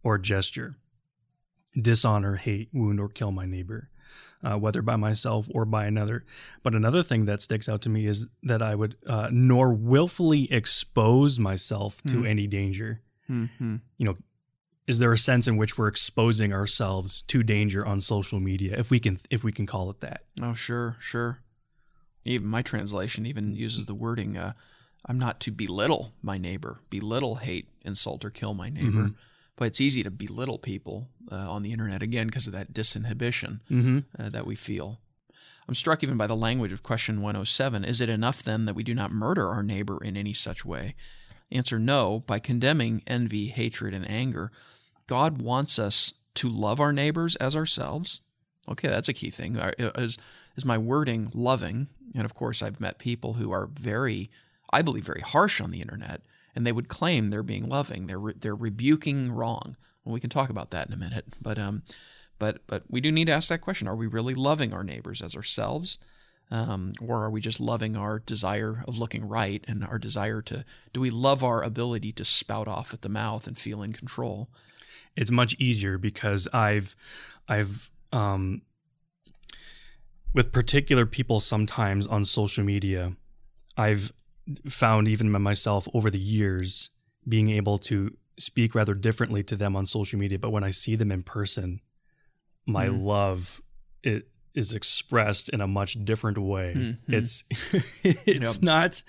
or 0.03 0.19
gesture 0.19 0.77
dishonor, 1.81 2.37
hate, 2.37 2.69
wound, 2.73 2.99
or 3.01 3.09
kill 3.09 3.31
my 3.33 3.47
neighbor, 3.47 3.91
uh, 4.43 4.57
whether 4.59 4.83
by 4.83 4.97
myself 4.97 5.49
or 5.55 5.65
by 5.65 5.87
another. 5.87 6.25
But 6.63 6.75
another 6.75 7.03
thing 7.03 7.25
that 7.27 7.41
sticks 7.43 7.69
out 7.69 7.83
to 7.83 7.89
me 7.91 8.07
is 8.07 8.27
that 8.43 8.63
I 8.63 8.75
would 8.75 8.97
uh, 9.07 9.29
nor 9.33 9.73
willfully 9.73 10.51
expose 10.53 11.39
myself 11.39 12.03
to 12.05 12.21
Hmm. 12.21 12.27
any 12.27 12.47
danger. 12.47 13.03
Mm-hmm. 13.31 13.77
You 13.99 14.05
know, 14.07 14.17
is 14.87 14.99
there 15.01 15.13
a 15.13 15.19
sense 15.19 15.49
in 15.49 15.57
which 15.57 15.77
we're 15.77 15.89
exposing 15.89 16.53
ourselves 16.53 17.23
to 17.23 17.43
danger 17.43 17.85
on 17.85 18.01
social 18.01 18.39
media, 18.41 18.77
if 18.79 18.91
we 18.91 19.01
can, 19.01 19.17
if 19.31 19.43
we 19.43 19.51
can 19.53 19.67
call 19.67 19.91
it 19.91 20.01
that? 20.01 20.23
Oh, 20.41 20.55
sure, 20.55 20.97
sure. 21.01 21.41
Even 22.25 22.47
my 22.49 22.63
translation 22.63 23.27
even 23.27 23.55
uses 23.57 23.87
the 23.87 23.95
wording, 23.95 24.37
uh, 24.37 24.53
"I'm 25.05 25.19
not 25.19 25.41
to 25.41 25.51
belittle 25.53 26.13
my 26.23 26.39
neighbor, 26.39 26.81
belittle, 26.91 27.37
hate, 27.37 27.69
insult, 27.85 28.25
or 28.25 28.31
kill 28.31 28.55
my 28.55 28.69
neighbor." 28.71 29.09
Mhm. 29.11 29.15
But 29.57 29.67
it's 29.67 29.81
easy 29.81 30.03
to 30.03 30.11
belittle 30.11 30.59
people 30.59 31.09
uh, 31.33 31.51
on 31.51 31.63
the 31.63 31.73
internet 31.73 32.03
again 32.03 32.27
because 32.27 32.47
of 32.47 32.53
that 32.53 32.73
disinhibition 32.73 33.61
Mm-hmm. 33.71 33.99
uh, 34.19 34.29
that 34.31 34.47
we 34.47 34.55
feel. 34.55 35.01
I'm 35.69 35.75
struck 35.75 36.03
even 36.05 36.17
by 36.17 36.27
the 36.29 36.37
language 36.37 36.73
of 36.73 36.83
question 36.83 37.21
107. 37.23 37.85
Is 37.85 38.01
it 38.01 38.09
enough 38.09 38.43
then 38.43 38.67
that 38.67 38.75
we 38.75 38.85
do 38.85 38.95
not 38.95 39.11
murder 39.11 39.49
our 39.49 39.63
neighbor 39.63 39.99
in 40.03 40.17
any 40.17 40.33
such 40.33 40.65
way? 40.65 40.95
Answer 41.51 41.79
no. 41.79 42.23
By 42.27 42.39
condemning 42.39 43.03
envy, 43.07 43.47
hatred, 43.49 43.93
and 43.95 44.09
anger, 44.09 44.53
God 45.07 45.41
wants 45.43 45.79
us 45.79 46.15
to 46.35 46.49
love 46.49 46.79
our 46.81 46.93
neighbors 46.93 47.35
as 47.37 47.57
ourselves. 47.57 48.21
Okay, 48.69 48.89
that's 48.89 49.09
a 49.09 49.13
key 49.15 49.31
thing. 49.31 49.57
Is, 49.79 50.19
is 50.57 50.65
my 50.65 50.77
wording 50.79 51.31
loving? 51.35 51.89
And 52.15 52.25
of 52.25 52.35
course, 52.35 52.63
I've 52.63 52.81
met 52.81 52.99
people 52.99 53.35
who 53.35 53.51
are 53.53 53.67
very, 53.73 54.31
I 54.73 54.83
believe, 54.83 55.05
very 55.07 55.21
harsh 55.21 55.61
on 55.61 55.71
the 55.71 55.81
internet, 55.81 56.21
and 56.57 56.67
they 56.67 56.73
would 56.73 56.89
claim 56.89 57.29
they're 57.29 57.43
being 57.43 57.69
loving. 57.69 58.07
They're 58.07 58.19
re- 58.19 58.35
they're 58.37 58.57
rebuking 58.57 59.31
wrong. 59.31 59.77
Well, 60.05 60.15
we 60.15 60.21
can 60.21 60.31
talk 60.31 60.49
about 60.49 60.71
that 60.71 60.89
in 60.89 60.95
a 60.95 60.97
minute, 60.97 61.27
but 61.41 61.59
um, 61.59 61.83
but 62.39 62.67
but 62.67 62.85
we 62.89 63.01
do 63.03 63.13
need 63.13 63.27
to 63.27 63.33
ask 63.33 63.51
that 63.51 63.61
question: 63.61 63.87
Are 63.87 63.95
we 63.95 64.07
really 64.07 64.35
loving 64.35 64.73
our 64.73 64.83
neighbors 64.83 65.21
as 65.21 65.37
ourselves, 65.37 65.99
um, 66.51 66.93
or 67.01 67.25
are 67.25 67.31
we 67.31 67.43
just 67.43 67.61
loving 67.61 67.95
our 67.95 68.19
desire 68.19 68.83
of 68.89 68.99
looking 68.99 69.29
right 69.29 69.63
and 69.69 69.85
our 69.85 69.99
desire 69.99 70.41
to? 70.43 70.65
Do 70.95 71.01
we 71.01 71.11
love 71.11 71.45
our 71.45 71.63
ability 71.63 72.13
to 72.13 72.25
spout 72.25 72.67
off 72.67 72.95
at 72.95 73.03
the 73.03 73.11
mouth 73.11 73.47
and 73.47 73.59
feel 73.59 73.83
in 73.83 73.93
control? 73.93 74.49
It's 75.15 75.31
much 75.31 75.55
easier 75.59 75.97
because 75.97 76.47
I've, 76.53 76.95
I've, 77.49 77.91
um, 78.13 78.61
with 80.35 80.53
particular 80.53 81.07
people 81.07 81.41
sometimes 81.41 82.07
on 82.07 82.27
social 82.27 82.65
media, 82.65 83.13
I've 83.79 84.13
found 84.69 85.09
even 85.09 85.33
by 85.33 85.39
myself 85.39 85.89
over 85.95 86.11
the 86.11 86.19
years 86.19 86.91
being 87.29 87.51
able 87.51 87.79
to 87.79 88.17
speak 88.39 88.75
rather 88.75 88.95
differently 88.95 89.43
to 89.43 89.57
them 89.57 89.75
on 89.77 89.85
social 89.87 90.19
media. 90.19 90.39
But 90.39 90.51
when 90.51 90.63
I 90.65 90.71
see 90.71 90.95
them 90.97 91.11
in 91.11 91.23
person, 91.23 91.81
my 92.67 92.87
Mm. 92.87 93.03
love 93.05 93.63
it 94.03 94.29
is 94.55 94.73
expressed 94.75 95.49
in 95.51 95.61
a 95.61 95.67
much 95.67 96.03
different 96.05 96.39
way. 96.39 96.75
Mhm. 96.77 96.97
It's 97.09 97.45
it's 98.05 98.57
Yep. 98.57 98.63
not 98.63 99.03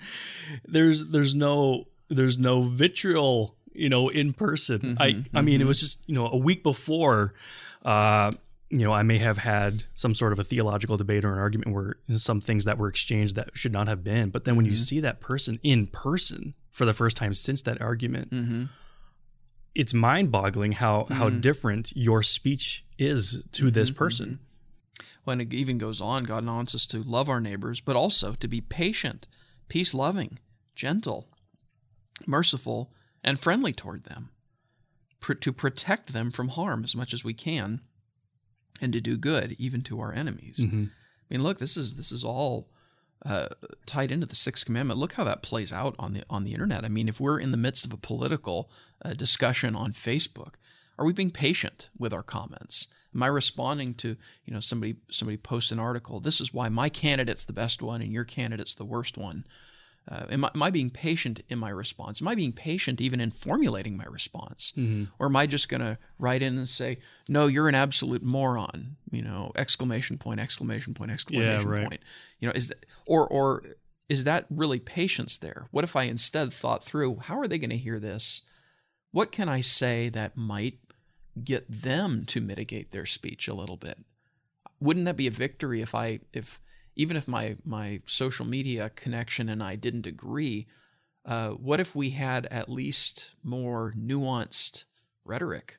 there's 0.66 1.06
there's 1.06 1.34
no 1.34 1.86
there's 2.10 2.38
no 2.38 2.62
vitriol, 2.62 3.56
you 3.72 3.88
know, 3.88 4.08
in 4.08 4.32
person. 4.32 4.96
I 4.98 5.12
Mhm, 5.12 5.26
I 5.34 5.42
mean, 5.42 5.60
it 5.60 5.64
mhm. 5.64 5.68
was 5.68 5.80
just, 5.80 6.02
you 6.06 6.14
know, 6.14 6.26
a 6.28 6.36
week 6.36 6.62
before 6.62 7.34
uh 7.84 8.32
you 8.70 8.84
know, 8.84 8.92
I 8.92 9.02
may 9.02 9.18
have 9.18 9.38
had 9.38 9.84
some 9.94 10.14
sort 10.14 10.32
of 10.32 10.38
a 10.38 10.44
theological 10.44 10.96
debate 10.96 11.24
or 11.24 11.32
an 11.32 11.38
argument 11.38 11.72
where 11.74 11.96
some 12.14 12.40
things 12.40 12.64
that 12.66 12.76
were 12.78 12.88
exchanged 12.88 13.34
that 13.36 13.50
should 13.54 13.72
not 13.72 13.88
have 13.88 14.04
been. 14.04 14.28
But 14.30 14.44
then 14.44 14.56
when 14.56 14.66
you 14.66 14.72
Mhm. 14.72 14.76
see 14.88 15.00
that 15.00 15.20
person 15.20 15.58
in 15.62 15.86
person 15.86 16.54
for 16.70 16.84
the 16.84 16.92
first 16.92 17.16
time 17.16 17.32
since 17.34 17.62
that 17.62 17.80
argument, 17.80 18.30
Mm-hmm. 18.30 18.64
it's 19.74 19.94
mind-boggling 19.94 20.72
how 20.72 21.06
how 21.10 21.30
Mhm. 21.30 21.40
different 21.40 21.92
your 21.96 22.22
speech 22.22 22.84
is 22.98 23.42
to 23.52 23.70
this 23.70 23.90
Mhm, 23.90 23.96
person. 23.96 24.38
When 25.24 25.40
it 25.40 25.52
even 25.54 25.78
goes 25.78 26.00
on, 26.00 26.24
God 26.24 26.44
wants 26.44 26.74
us 26.74 26.86
to 26.88 27.02
love 27.02 27.28
our 27.28 27.40
neighbors, 27.40 27.80
but 27.80 27.96
also 27.96 28.34
to 28.34 28.48
be 28.48 28.60
patient, 28.60 29.26
peace 29.68 29.94
loving, 29.94 30.38
gentle, 30.74 31.28
merciful, 32.26 32.92
and 33.22 33.38
friendly 33.38 33.72
toward 33.72 34.04
them, 34.04 34.30
pr- 35.20 35.34
to 35.34 35.52
protect 35.52 36.12
them 36.12 36.30
from 36.30 36.48
harm 36.48 36.84
as 36.84 36.94
much 36.96 37.12
as 37.14 37.24
we 37.24 37.34
can, 37.34 37.80
and 38.80 38.92
to 38.92 39.00
do 39.00 39.16
good 39.16 39.54
even 39.58 39.82
to 39.82 40.00
our 40.00 40.12
enemies. 40.12 40.58
Mhm. 40.58 40.88
I 40.90 41.34
mean, 41.34 41.42
look, 41.42 41.58
this 41.58 41.76
is 41.76 41.96
this 41.96 42.12
is 42.12 42.24
all 42.24 42.68
uh, 43.26 43.48
tied 43.84 44.12
into 44.12 44.26
the 44.26 44.36
sixth 44.36 44.64
commandment. 44.64 44.98
Look 45.00 45.14
how 45.14 45.24
that 45.24 45.42
plays 45.42 45.72
out 45.72 45.94
on 45.98 46.12
the 46.12 46.24
on 46.30 46.44
the 46.44 46.52
internet. 46.52 46.84
I 46.84 46.88
mean, 46.88 47.08
if 47.08 47.20
we're 47.20 47.40
in 47.40 47.50
the 47.50 47.56
midst 47.56 47.84
of 47.84 47.92
a 47.92 47.96
political 47.96 48.70
uh, 49.04 49.14
discussion 49.14 49.74
on 49.74 49.90
Facebook, 49.92 50.54
are 50.98 51.04
we 51.04 51.12
being 51.12 51.30
patient 51.32 51.90
with 51.98 52.12
our 52.14 52.22
comments? 52.22 52.86
Am 53.14 53.22
I 53.22 53.26
responding 53.26 53.94
to 53.94 54.16
you 54.44 54.52
know 54.54 54.60
somebody 54.60 54.96
somebody 55.10 55.36
posts 55.36 55.72
an 55.72 55.78
article? 55.80 56.20
This 56.20 56.40
is 56.40 56.54
why 56.54 56.68
my 56.68 56.88
candidate's 56.88 57.44
the 57.44 57.52
best 57.52 57.82
one 57.82 58.00
and 58.02 58.12
your 58.12 58.24
candidate's 58.24 58.74
the 58.76 58.84
worst 58.84 59.18
one. 59.18 59.44
Uh, 60.10 60.24
am, 60.30 60.44
I, 60.44 60.50
am 60.54 60.62
I 60.62 60.70
being 60.70 60.88
patient 60.88 61.40
in 61.48 61.58
my 61.58 61.68
response? 61.68 62.22
Am 62.22 62.28
I 62.28 62.34
being 62.34 62.52
patient 62.52 63.00
even 63.00 63.20
in 63.20 63.30
formulating 63.30 63.96
my 63.96 64.06
response? 64.06 64.72
Mhm. 64.76 65.08
Or 65.18 65.26
am 65.26 65.36
I 65.36 65.46
just 65.46 65.68
going 65.68 65.82
to 65.82 65.98
write 66.18 66.40
in 66.40 66.56
and 66.56 66.68
say, 66.68 66.98
"No, 67.28 67.46
you're 67.46 67.68
an 67.68 67.74
absolute 67.74 68.22
moron"? 68.22 68.96
You 69.10 69.22
know, 69.22 69.52
exclamation 69.54 70.16
point, 70.16 70.40
exclamation 70.40 70.94
point, 70.94 71.10
exclamation 71.10 71.68
yeah, 71.68 71.74
right. 71.74 71.88
point. 71.88 72.00
You 72.40 72.48
know, 72.48 72.54
is 72.54 72.68
that, 72.68 72.86
or 73.06 73.26
or 73.26 73.64
is 74.08 74.24
that 74.24 74.46
really 74.48 74.78
patience 74.78 75.36
there? 75.36 75.68
What 75.70 75.84
if 75.84 75.94
I 75.94 76.04
instead 76.04 76.52
thought 76.52 76.82
through 76.82 77.18
how 77.24 77.38
are 77.38 77.48
they 77.48 77.58
going 77.58 77.70
to 77.70 77.76
hear 77.76 77.98
this? 77.98 78.42
What 79.10 79.32
can 79.32 79.48
I 79.48 79.60
say 79.60 80.08
that 80.08 80.36
might 80.36 80.78
get 81.44 81.66
them 81.70 82.24
to 82.26 82.40
mitigate 82.40 82.90
their 82.90 83.06
speech 83.06 83.46
a 83.48 83.54
little 83.54 83.76
bit? 83.76 83.98
Wouldn't 84.80 85.06
that 85.06 85.16
be 85.16 85.26
a 85.26 85.30
victory 85.32 85.82
if 85.82 85.94
I 85.94 86.20
if 86.32 86.60
even 86.98 87.16
if 87.16 87.26
my 87.26 87.56
my 87.64 88.00
social 88.04 88.44
media 88.44 88.90
connection 88.90 89.48
and 89.48 89.62
I 89.62 89.76
didn't 89.76 90.06
agree, 90.06 90.66
uh, 91.24 91.50
what 91.52 91.80
if 91.80 91.96
we 91.96 92.10
had 92.10 92.44
at 92.46 92.68
least 92.68 93.34
more 93.42 93.92
nuanced 93.96 94.84
rhetoric? 95.24 95.78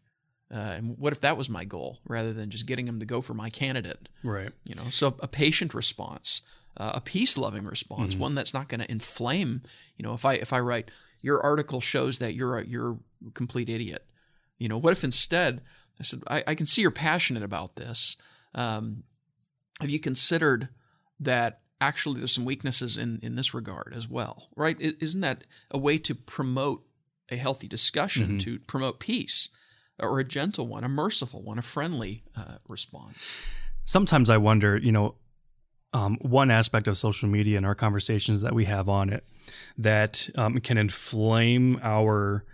Uh, 0.51 0.55
and 0.77 0.97
what 0.97 1.13
if 1.13 1.21
that 1.21 1.38
was 1.38 1.47
my 1.49 1.63
goal 1.63 1.99
rather 2.07 2.33
than 2.33 2.49
just 2.49 2.65
getting 2.65 2.88
them 2.88 2.99
to 2.99 3.05
go 3.05 3.21
for 3.21 3.35
my 3.35 3.51
candidate? 3.51 4.09
Right. 4.23 4.51
You 4.65 4.73
know, 4.73 4.89
so 4.89 5.15
a 5.19 5.27
patient 5.27 5.75
response, 5.75 6.41
uh, 6.75 6.93
a 6.95 7.01
peace-loving 7.01 7.65
response, 7.65 8.15
Mhm. 8.15 8.19
one 8.19 8.33
that's 8.35 8.53
not 8.53 8.67
going 8.67 8.79
to 8.79 8.89
inflame. 8.91 9.61
You 9.97 10.03
know, 10.03 10.13
if 10.15 10.25
I 10.25 10.33
if 10.35 10.51
I 10.53 10.59
write 10.59 10.89
your 11.21 11.39
article 11.41 11.81
shows 11.81 12.17
that 12.19 12.33
you're 12.33 12.57
a 12.57 12.65
you're 12.65 12.97
a 13.27 13.31
complete 13.31 13.69
idiot. 13.69 14.05
You 14.57 14.69
know, 14.69 14.77
what 14.77 14.93
if 14.93 15.03
instead 15.03 15.61
I 15.99 16.03
said 16.03 16.21
I, 16.27 16.43
I 16.47 16.55
can 16.55 16.65
see 16.65 16.81
you're 16.81 16.91
passionate 16.91 17.43
about 17.43 17.75
this. 17.75 18.15
Um, 18.55 19.03
have 19.81 19.89
you 19.89 19.99
considered 19.99 20.69
that 21.19 21.61
actually 21.81 22.19
there's 22.19 22.33
some 22.33 22.45
weaknesses 22.45 22.97
in 22.97 23.19
in 23.21 23.35
this 23.35 23.53
regard 23.53 23.93
as 23.95 24.07
well? 24.09 24.49
Right? 24.55 24.77
Isn't 24.79 25.21
that 25.21 25.43
a 25.71 25.77
way 25.77 25.97
to 25.99 26.15
promote 26.15 26.85
a 27.31 27.35
healthy 27.38 27.67
discussion, 27.67 28.38
Mhm. 28.38 28.39
to 28.39 28.59
promote 28.59 28.99
peace, 28.99 29.49
or 29.99 30.19
a 30.19 30.23
gentle 30.23 30.67
one, 30.67 30.83
a 30.83 30.89
merciful 30.89 31.43
one, 31.43 31.59
a 31.59 31.61
friendly 31.61 32.23
uh, 32.35 32.57
response? 32.67 33.45
Sometimes 33.85 34.29
I 34.29 34.38
wonder, 34.38 34.77
you 34.77 34.91
know, 34.91 35.15
um, 35.93 36.17
one 36.21 36.51
aspect 36.51 36.88
of 36.88 36.97
social 36.97 37.27
media 37.29 37.57
and 37.57 37.65
our 37.65 37.75
conversations 37.75 38.41
that 38.43 38.53
we 38.53 38.65
have 38.65 38.88
on 38.88 39.09
it 39.09 39.23
that 39.77 40.29
um, 40.35 40.59
can 40.59 40.77
inflame 40.77 41.79
our 41.81 42.45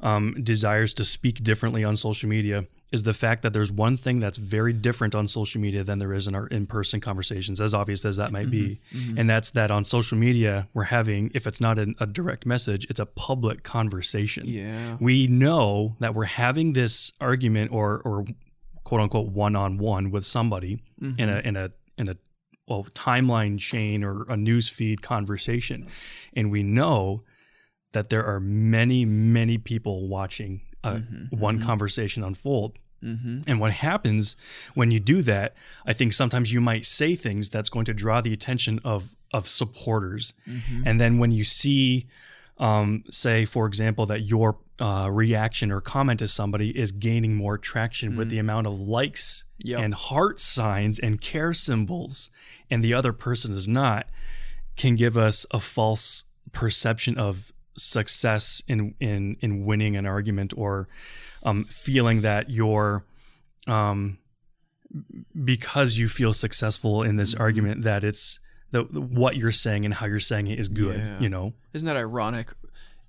um, 0.00 0.36
desires 0.42 0.94
to 0.94 1.04
speak 1.04 1.42
differently 1.42 1.82
on 1.82 1.96
social 1.96 2.28
media 2.28 2.66
is 2.94 3.02
the 3.02 3.12
fact 3.24 3.42
that 3.42 3.52
there's 3.52 3.72
one 3.86 3.96
thing 4.04 4.16
that's 4.24 4.38
very 4.56 4.72
different 4.86 5.14
on 5.14 5.24
social 5.38 5.60
media 5.66 5.82
than 5.88 5.98
there 5.98 6.12
is 6.18 6.24
in 6.28 6.34
our 6.34 6.46
in-person 6.58 6.98
conversations 7.08 7.60
as 7.60 7.72
obvious 7.74 8.04
as 8.10 8.16
that 8.20 8.30
might 8.36 8.50
be 8.50 8.66
Mhm. 8.92 9.18
and 9.18 9.24
that's 9.32 9.50
that 9.58 9.70
on 9.76 9.82
social 9.96 10.16
media 10.26 10.68
we're 10.74 10.90
having 10.98 11.30
if 11.34 11.46
it's 11.48 11.60
not 11.66 11.78
an, 11.78 11.94
a 11.98 12.06
direct 12.06 12.46
message 12.46 12.82
it's 12.90 13.00
a 13.00 13.06
public 13.28 13.62
conversation 13.76 14.42
Yeah. 14.46 14.96
we 15.08 15.26
know 15.26 15.96
that 16.02 16.14
we're 16.16 16.32
having 16.46 16.72
this 16.80 17.12
argument 17.20 17.72
or 17.72 18.00
or 18.08 18.24
quote 18.84 19.00
unquote 19.04 19.28
one 19.46 19.54
on 19.64 19.78
one 19.78 20.04
with 20.14 20.24
somebody 20.36 20.72
Mhm. 21.02 21.18
in 21.22 21.28
a 21.28 21.38
in 21.48 21.56
a 21.56 21.66
in 21.98 22.08
a 22.08 22.16
well, 22.66 22.84
timeline 22.94 23.58
chain 23.58 24.02
or 24.02 24.24
a 24.30 24.36
news 24.38 24.66
feed 24.76 25.02
conversation, 25.02 25.86
and 26.36 26.50
we 26.50 26.62
know 26.62 27.22
that 27.92 28.08
there 28.08 28.24
are 28.24 28.40
many 28.40 29.04
many 29.04 29.58
people 29.58 30.08
watching 30.08 30.62
uh, 30.82 30.96
Mhm, 30.96 31.32
one 31.48 31.58
mhm. 31.58 31.62
conversation 31.62 32.22
unfold. 32.24 32.78
Mm-hmm. 33.02 33.40
And 33.46 33.60
what 33.60 33.72
happens 33.72 34.36
when 34.74 34.90
you 34.90 35.00
do 35.00 35.20
that, 35.22 35.54
I 35.86 35.92
think 35.92 36.12
sometimes 36.12 36.52
you 36.52 36.60
might 36.60 36.84
say 36.86 37.14
things 37.16 37.50
that's 37.50 37.68
going 37.68 37.84
to 37.86 37.94
draw 37.94 38.20
the 38.20 38.32
attention 38.32 38.80
of 38.84 39.14
of 39.32 39.48
supporters. 39.48 40.32
Mm-hmm. 40.48 40.82
And 40.86 41.00
then 41.00 41.18
when 41.18 41.32
you 41.32 41.42
see, 41.42 42.06
um, 42.58 43.02
say, 43.10 43.44
for 43.44 43.66
example, 43.66 44.06
that 44.06 44.22
your 44.22 44.58
uh, 44.78 45.08
reaction 45.10 45.72
or 45.72 45.80
comment 45.80 46.20
to 46.20 46.28
somebody 46.28 46.70
is 46.78 46.92
gaining 46.92 47.34
more 47.34 47.58
traction 47.58 48.16
with 48.16 48.28
Mm. 48.28 48.30
the 48.30 48.38
amount 48.38 48.66
of 48.68 48.80
likes 48.80 49.44
Yep. 49.58 49.80
and 49.80 49.94
heart 49.94 50.38
signs 50.40 50.98
and 51.00 51.20
care 51.20 51.52
symbols, 51.52 52.30
and 52.70 52.82
the 52.82 52.94
other 52.94 53.12
person 53.12 53.52
is 53.52 53.66
not, 53.68 54.08
can 54.76 54.94
give 54.96 55.16
us 55.16 55.46
a 55.50 55.58
false 55.60 56.24
perception 56.52 57.18
of 57.18 57.52
success 57.76 58.62
in 58.68 58.94
in 59.00 59.36
in 59.40 59.64
winning 59.64 59.96
an 59.96 60.06
argument 60.06 60.52
or 60.56 60.88
um, 61.42 61.64
feeling 61.64 62.20
that 62.22 62.50
you're 62.50 63.04
um, 63.66 64.18
because 65.44 65.98
you 65.98 66.08
feel 66.08 66.32
successful 66.32 67.02
in 67.02 67.16
this 67.16 67.34
Mhm. 67.34 67.40
argument 67.40 67.82
that 67.82 68.04
it's 68.04 68.38
the, 68.70 68.84
the- 68.84 69.00
what 69.00 69.36
you're 69.36 69.52
saying 69.52 69.84
and 69.84 69.94
how 69.94 70.06
you're 70.06 70.20
saying 70.20 70.46
it 70.46 70.58
is 70.58 70.68
good 70.68 70.98
Yeah. 70.98 71.20
you 71.20 71.28
know 71.28 71.54
Isn't 71.72 71.86
that 71.86 71.96
ironic? 71.96 72.52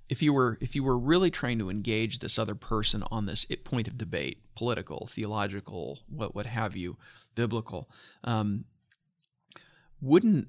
If 0.08 0.22
you 0.22 0.32
were 0.32 0.56
if 0.60 0.74
you 0.76 0.84
were 0.84 0.98
really 0.98 1.30
trying 1.30 1.58
to 1.58 1.68
engage 1.70 2.18
this 2.20 2.38
other 2.38 2.54
person 2.54 3.02
on 3.10 3.26
this 3.26 3.44
point 3.64 3.88
of 3.88 3.98
debate, 3.98 4.38
political, 4.54 5.06
theological, 5.06 6.00
what 6.08 6.34
what 6.34 6.46
have 6.46 6.76
you, 6.76 6.96
biblical, 7.34 7.90
um, 8.24 8.64
wouldn't 10.00 10.48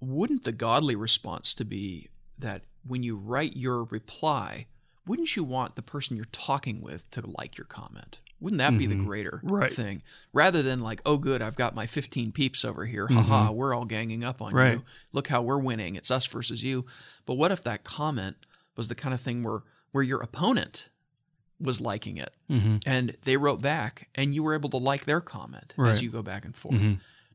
wouldn't 0.00 0.44
the 0.44 0.52
godly 0.52 0.96
response 0.96 1.52
to 1.54 1.64
be 1.64 2.08
that 2.38 2.62
when 2.86 3.02
you 3.02 3.16
write 3.16 3.56
your 3.56 3.84
reply, 3.84 4.66
wouldn't 5.06 5.36
you 5.36 5.44
want 5.44 5.76
the 5.76 5.82
person 5.82 6.16
you're 6.16 6.26
talking 6.32 6.80
with 6.80 7.10
to 7.12 7.26
like 7.26 7.56
your 7.58 7.64
comment? 7.66 8.20
Wouldn't 8.40 8.58
that 8.58 8.78
be 8.78 8.86
the 8.86 8.94
Mhm. 8.94 9.04
greater 9.04 9.40
Right. 9.42 9.70
thing? 9.72 10.02
Rather 10.32 10.62
than 10.62 10.80
like, 10.80 11.02
oh, 11.04 11.18
good, 11.18 11.42
I've 11.42 11.56
got 11.56 11.74
my 11.74 11.86
15 11.86 12.32
peeps 12.32 12.64
over 12.64 12.86
here. 12.86 13.06
Haha, 13.06 13.50
we're 13.50 13.74
all 13.74 13.84
ganging 13.84 14.24
up 14.24 14.40
on 14.40 14.48
Mm-hmm. 14.48 14.56
Right. 14.56 14.72
you. 14.78 14.84
Look 15.12 15.28
how 15.28 15.42
we're 15.42 15.58
winning. 15.58 15.94
It's 15.96 16.10
us 16.10 16.24
versus 16.26 16.62
you. 16.64 16.86
But 17.26 17.34
what 17.34 17.52
if 17.52 17.62
that 17.64 17.84
comment 17.84 18.36
was 18.76 18.88
the 18.88 18.94
kind 18.94 19.12
of 19.14 19.20
thing 19.20 19.42
where 19.42 19.62
where 19.92 20.04
your 20.04 20.20
opponent 20.22 20.88
was 21.58 21.80
liking 21.80 22.16
it 22.16 22.32
mm-hmm. 22.48 22.76
and 22.86 23.16
they 23.24 23.36
wrote 23.36 23.60
back 23.60 24.08
and 24.14 24.34
you 24.34 24.42
were 24.42 24.54
able 24.54 24.70
to 24.70 24.76
like 24.78 25.04
their 25.04 25.20
comment 25.20 25.74
Right. 25.76 25.90
as 25.90 26.00
you 26.00 26.08
go 26.10 26.22
back 26.22 26.44
and 26.44 26.56
forth. 26.56 26.80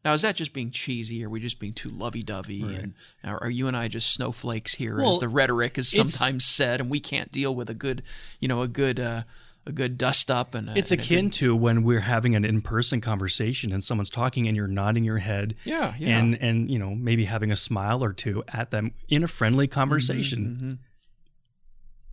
Now, 0.06 0.14
is 0.14 0.22
that 0.22 0.36
just 0.36 0.54
being 0.54 0.70
cheesy? 0.70 1.26
Are 1.26 1.30
we 1.30 1.40
just 1.40 1.60
being 1.60 1.74
too 1.74 1.90
lovey-dovey? 1.90 2.64
Right. 2.64 2.80
And 2.84 2.94
are 3.24 3.42
are 3.44 3.50
you 3.50 3.68
and 3.68 3.76
I 3.76 3.88
just 3.88 4.14
snowflakes 4.14 4.76
here, 4.76 4.98
Well, 4.98 5.10
as 5.10 5.18
the 5.18 5.28
rhetoric 5.28 5.78
is 5.80 5.90
sometimes 5.92 6.46
said, 6.46 6.80
and 6.80 6.90
we 6.92 7.00
can't 7.00 7.32
deal 7.32 7.54
with 7.56 7.72
a 7.72 7.74
good, 7.74 8.04
you 8.40 8.48
know, 8.48 8.62
a 8.62 8.68
good, 8.68 9.00
uh, 9.00 9.24
a 9.66 9.72
good 9.72 9.98
dust 9.98 10.30
up 10.30 10.54
and 10.54 10.70
a, 10.70 10.78
it's 10.78 10.92
and 10.92 11.02
akin 11.02 11.26
good- 11.26 11.34
to 11.34 11.56
when 11.56 11.84
we're 11.84 12.02
having 12.02 12.36
an 12.36 12.46
in-person 12.46 13.02
conversation 13.02 13.74
and 13.74 13.84
someone's 13.84 14.12
talking 14.12 14.46
and 14.48 14.56
you're 14.56 14.68
nodding 14.68 15.04
your 15.04 15.18
head 15.18 15.56
yeah, 15.64 15.96
yeah. 15.98 16.20
and 16.20 16.36
and 16.40 16.70
you 16.70 16.78
know 16.78 16.94
maybe 16.94 17.26
having 17.26 17.52
a 17.52 17.56
smile 17.56 18.04
or 18.04 18.14
two 18.14 18.44
at 18.50 18.70
them 18.70 18.92
in 19.10 19.24
a 19.24 19.28
friendly 19.28 19.68
conversation 19.68 20.46
Mhm. 20.62 20.78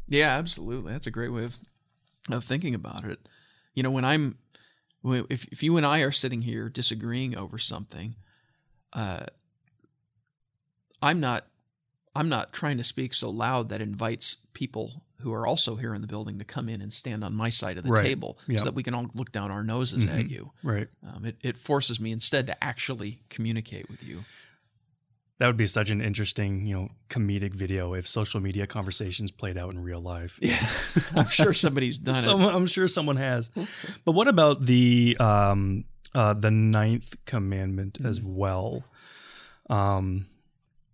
Yeah, 0.08 0.36
absolutely. 0.38 0.92
That's 0.92 1.06
a 1.06 1.10
great 1.10 1.30
way 1.30 1.44
of, 1.44 1.58
of 2.30 2.42
thinking 2.44 2.74
about 2.74 3.04
it. 3.04 3.18
You 3.74 3.82
know, 3.82 3.90
when 3.90 4.04
I'm, 4.04 4.36
if, 5.04 5.44
if 5.46 5.62
you 5.62 5.76
and 5.76 5.84
I 5.86 6.00
are 6.00 6.12
sitting 6.12 6.42
here 6.42 6.68
disagreeing 6.68 7.36
over 7.36 7.58
something, 7.58 8.14
uh, 8.92 9.26
I'm 11.02 11.20
not, 11.20 11.46
I'm 12.14 12.28
not 12.28 12.52
trying 12.52 12.76
to 12.78 12.84
speak 12.84 13.14
so 13.14 13.30
loud 13.30 13.68
that 13.70 13.80
invites 13.80 14.36
people 14.52 15.02
who 15.20 15.32
are 15.32 15.46
also 15.46 15.76
here 15.76 15.94
in 15.94 16.00
the 16.00 16.06
building 16.08 16.38
to 16.38 16.44
come 16.44 16.68
in 16.68 16.80
and 16.82 16.92
stand 16.92 17.22
on 17.24 17.32
my 17.34 17.48
side 17.48 17.78
of 17.78 17.84
the 17.84 17.90
Right. 17.92 18.04
table 18.04 18.38
Yep. 18.48 18.58
so 18.58 18.64
that 18.66 18.74
we 18.74 18.82
can 18.82 18.92
all 18.94 19.06
look 19.14 19.30
down 19.32 19.50
our 19.52 19.62
noses 19.62 20.04
at 20.04 20.24
Mhm. 20.26 20.30
you. 20.30 20.52
Right. 20.64 20.88
Um, 21.06 21.24
it, 21.24 21.36
it 21.42 21.56
forces 21.56 22.00
me 22.00 22.10
instead 22.10 22.46
to 22.48 22.64
actually 22.64 23.20
communicate 23.28 23.88
with 23.88 24.02
you. 24.04 24.24
That 25.42 25.48
would 25.48 25.56
be 25.56 25.66
such 25.66 25.90
an 25.90 26.00
interesting, 26.00 26.66
you 26.66 26.76
know, 26.76 26.88
comedic 27.08 27.52
video 27.52 27.94
if 27.94 28.06
social 28.06 28.38
media 28.38 28.64
conversations 28.64 29.32
played 29.32 29.58
out 29.58 29.72
in 29.74 29.82
real 29.82 30.00
life. 30.00 30.38
Yeah, 30.40 30.56
I'm 31.20 31.26
sure 31.28 31.52
somebody's 31.52 31.98
done 31.98 32.14
it. 32.14 32.18
Someone, 32.18 32.54
I'm 32.54 32.66
sure 32.66 32.86
someone 32.86 33.16
has. 33.16 33.50
But 34.04 34.12
what 34.12 34.28
about 34.28 34.64
the 34.66 35.16
um, 35.18 35.84
uh, 36.14 36.34
the 36.34 36.52
ninth 36.52 37.24
commandment 37.24 37.98
as 38.04 38.20
Mm. 38.20 38.36
well? 38.36 38.84
Um, 39.68 40.26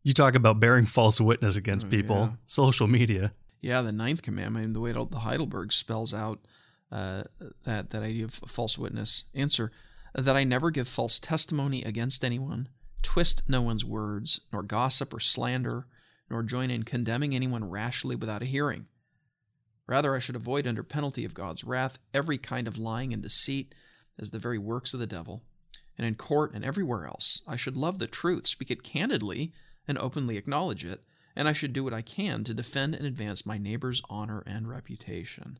you 0.02 0.14
talk 0.14 0.34
about 0.34 0.60
bearing 0.60 0.86
false 0.86 1.20
witness 1.20 1.56
against 1.56 1.84
Oh, 1.84 1.90
people, 1.90 2.16
yeah. 2.16 2.30
social 2.46 2.86
media. 2.86 3.34
Yeah, 3.60 3.82
the 3.82 3.92
ninth 3.92 4.22
commandment, 4.22 4.72
the 4.72 4.80
way 4.80 4.92
the 4.92 5.04
Heidelberg 5.18 5.74
spells 5.74 6.14
out 6.14 6.38
uh, 6.90 7.24
that 7.64 7.90
that 7.90 8.02
idea 8.02 8.24
of 8.24 8.32
false 8.32 8.78
witness. 8.78 9.24
Answer 9.34 9.72
that 10.14 10.36
I 10.36 10.44
never 10.44 10.70
give 10.70 10.88
false 10.88 11.18
testimony 11.18 11.82
against 11.82 12.24
anyone, 12.24 12.70
twist 13.02 13.48
no 13.48 13.62
one's 13.62 13.84
words, 13.84 14.40
nor 14.52 14.62
gossip 14.62 15.12
or 15.14 15.20
slander, 15.20 15.86
nor 16.30 16.42
join 16.42 16.70
in 16.70 16.82
condemning 16.82 17.34
anyone 17.34 17.68
rashly 17.68 18.16
without 18.16 18.42
a 18.42 18.46
hearing. 18.46 18.86
Rather, 19.86 20.14
I 20.14 20.18
should 20.18 20.36
avoid 20.36 20.66
under 20.66 20.82
penalty 20.82 21.24
of 21.24 21.34
God's 21.34 21.64
wrath 21.64 21.98
every 22.12 22.36
kind 22.36 22.68
of 22.68 22.76
lying 22.76 23.12
and 23.12 23.22
deceit 23.22 23.74
as 24.18 24.30
the 24.30 24.38
very 24.38 24.58
works 24.58 24.92
of 24.92 25.00
the 25.00 25.06
devil. 25.06 25.42
And 25.96 26.06
in 26.06 26.14
court 26.14 26.52
and 26.54 26.64
everywhere 26.64 27.06
else, 27.06 27.42
I 27.48 27.56
should 27.56 27.76
love 27.76 27.98
the 27.98 28.06
truth, 28.06 28.46
speak 28.46 28.70
it 28.70 28.82
candidly, 28.82 29.52
and 29.88 29.98
openly 29.98 30.36
acknowledge 30.36 30.84
it, 30.84 31.02
and 31.34 31.48
I 31.48 31.52
should 31.52 31.72
do 31.72 31.82
what 31.82 31.94
I 31.94 32.02
can 32.02 32.44
to 32.44 32.54
defend 32.54 32.94
and 32.94 33.06
advance 33.06 33.46
my 33.46 33.58
neighbor's 33.58 34.02
honor 34.10 34.42
and 34.46 34.68
reputation. 34.68 35.58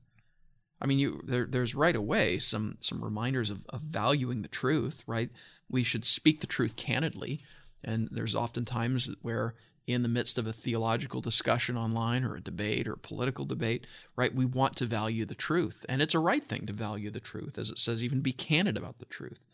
I 0.81 0.87
mean, 0.87 0.99
you 0.99 1.21
there, 1.25 1.47
there's 1.47 1.75
right 1.75 1.97
away 1.97 2.39
some 2.39 2.77
some 2.79 3.03
reminders 3.03 3.51
of, 3.51 3.67
of 3.69 3.81
valuing 3.81 4.43
the 4.43 4.49
truth, 4.49 5.05
right? 5.07 5.31
We 5.69 5.83
should 5.83 6.05
speak 6.05 6.41
the 6.41 6.47
truth 6.47 6.77
candidly, 6.77 7.41
and 7.85 8.09
there's 8.11 8.35
often 8.35 8.65
times 8.65 9.11
where 9.23 9.55
in 9.87 10.03
the 10.03 10.09
midst 10.09 10.37
of 10.37 10.47
a 10.47 10.53
theological 10.53 11.23
discussion 11.23 11.77
online 11.77 12.23
or 12.23 12.37
a 12.37 12.43
debate 12.43 12.87
or 12.87 12.93
a 12.93 12.99
political 12.99 13.47
debate, 13.47 13.87
right, 14.17 14.35
we 14.35 14.45
want 14.45 14.77
to 14.77 14.85
value 14.85 15.25
the 15.25 15.35
truth, 15.35 15.87
and 15.89 16.03
it's 16.03 16.15
a 16.15 16.19
right 16.19 16.45
thing 16.45 16.67
to 16.67 16.73
value 16.75 17.11
the 17.11 17.21
truth, 17.21 17.59
as 17.59 17.71
it 17.71 17.79
says, 17.79 18.05
even 18.05 18.21
be 18.21 18.33
candid 18.33 18.77
about 18.77 18.99
the 18.99 19.07
truth. 19.07 19.47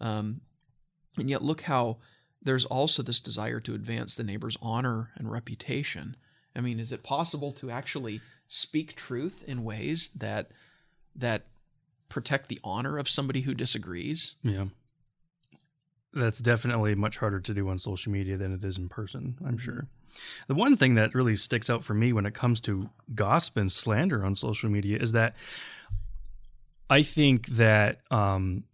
Um, 0.00 0.40
and 1.18 1.28
yet, 1.28 1.42
look 1.42 1.62
how 1.62 1.98
there's 2.42 2.64
also 2.64 3.02
this 3.02 3.20
desire 3.20 3.60
to 3.60 3.74
advance 3.74 4.14
the 4.14 4.24
neighbor's 4.24 4.56
honor 4.60 5.10
and 5.16 5.30
reputation. 5.30 6.16
I 6.56 6.60
mean, 6.60 6.80
is 6.80 6.92
it 6.92 7.02
possible 7.02 7.52
to 7.52 7.70
actually 7.70 8.20
speak 8.48 8.94
truth 8.94 9.44
in 9.46 9.64
ways 9.64 10.10
that 10.16 10.50
that 11.16 11.42
protect 12.08 12.48
the 12.48 12.60
honor 12.62 12.98
of 12.98 13.08
somebody 13.08 13.42
who 13.42 13.54
disagrees? 13.54 14.36
Yeah. 14.42 14.66
That's 16.14 16.40
definitely 16.40 16.94
much 16.94 17.18
harder 17.18 17.40
to 17.40 17.54
do 17.54 17.68
on 17.68 17.78
social 17.78 18.12
media 18.12 18.36
than 18.36 18.52
it 18.52 18.64
is 18.64 18.76
in 18.76 18.88
person, 18.88 19.38
I'm 19.44 19.56
Mhm. 19.56 19.60
sure. 19.60 19.88
The 20.46 20.54
one 20.54 20.76
thing 20.76 20.94
that 20.96 21.14
really 21.14 21.36
sticks 21.36 21.70
out 21.70 21.84
for 21.84 21.94
me 21.94 22.12
when 22.12 22.26
it 22.26 22.34
comes 22.34 22.60
to 22.62 22.90
gossip 23.14 23.56
and 23.56 23.72
slander 23.72 24.22
on 24.24 24.34
social 24.34 24.68
media 24.68 24.98
is 24.98 25.12
that 25.12 25.34
I 26.90 27.02
think 27.02 27.46
that 27.46 28.02
um, 28.10 28.64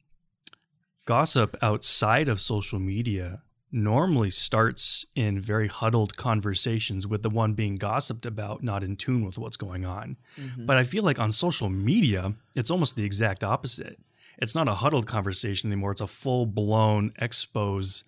gossip 1.05 1.57
outside 1.63 2.29
of 2.29 2.41
social 2.41 2.81
media 2.81 3.43
normally 3.71 4.31
starts 4.31 5.05
in 5.15 5.39
very 5.39 5.69
huddled 5.69 6.17
conversations 6.17 7.07
with 7.07 7.23
the 7.23 7.29
one 7.31 7.53
being 7.53 7.75
gossiped 7.75 8.25
about 8.25 8.63
not 8.63 8.83
in 8.83 8.97
tune 8.97 9.25
with 9.25 9.37
what's 9.39 9.57
going 9.59 9.85
on. 9.85 10.17
But 10.57 10.79
I 10.79 10.85
feel 10.85 11.05
like 11.05 11.19
on 11.19 11.33
social 11.33 11.69
media, 11.69 12.33
it's 12.55 12.71
almost 12.71 12.97
the 12.97 13.05
exact 13.05 13.45
opposite. 13.45 13.99
It's 14.39 14.55
not 14.55 14.69
a 14.69 14.75
huddled 14.75 15.07
conversation 15.07 15.71
anymore. 15.71 15.93
It's 15.93 16.01
a 16.01 16.07
full 16.07 16.47
blown 16.47 17.13
expose 17.19 18.05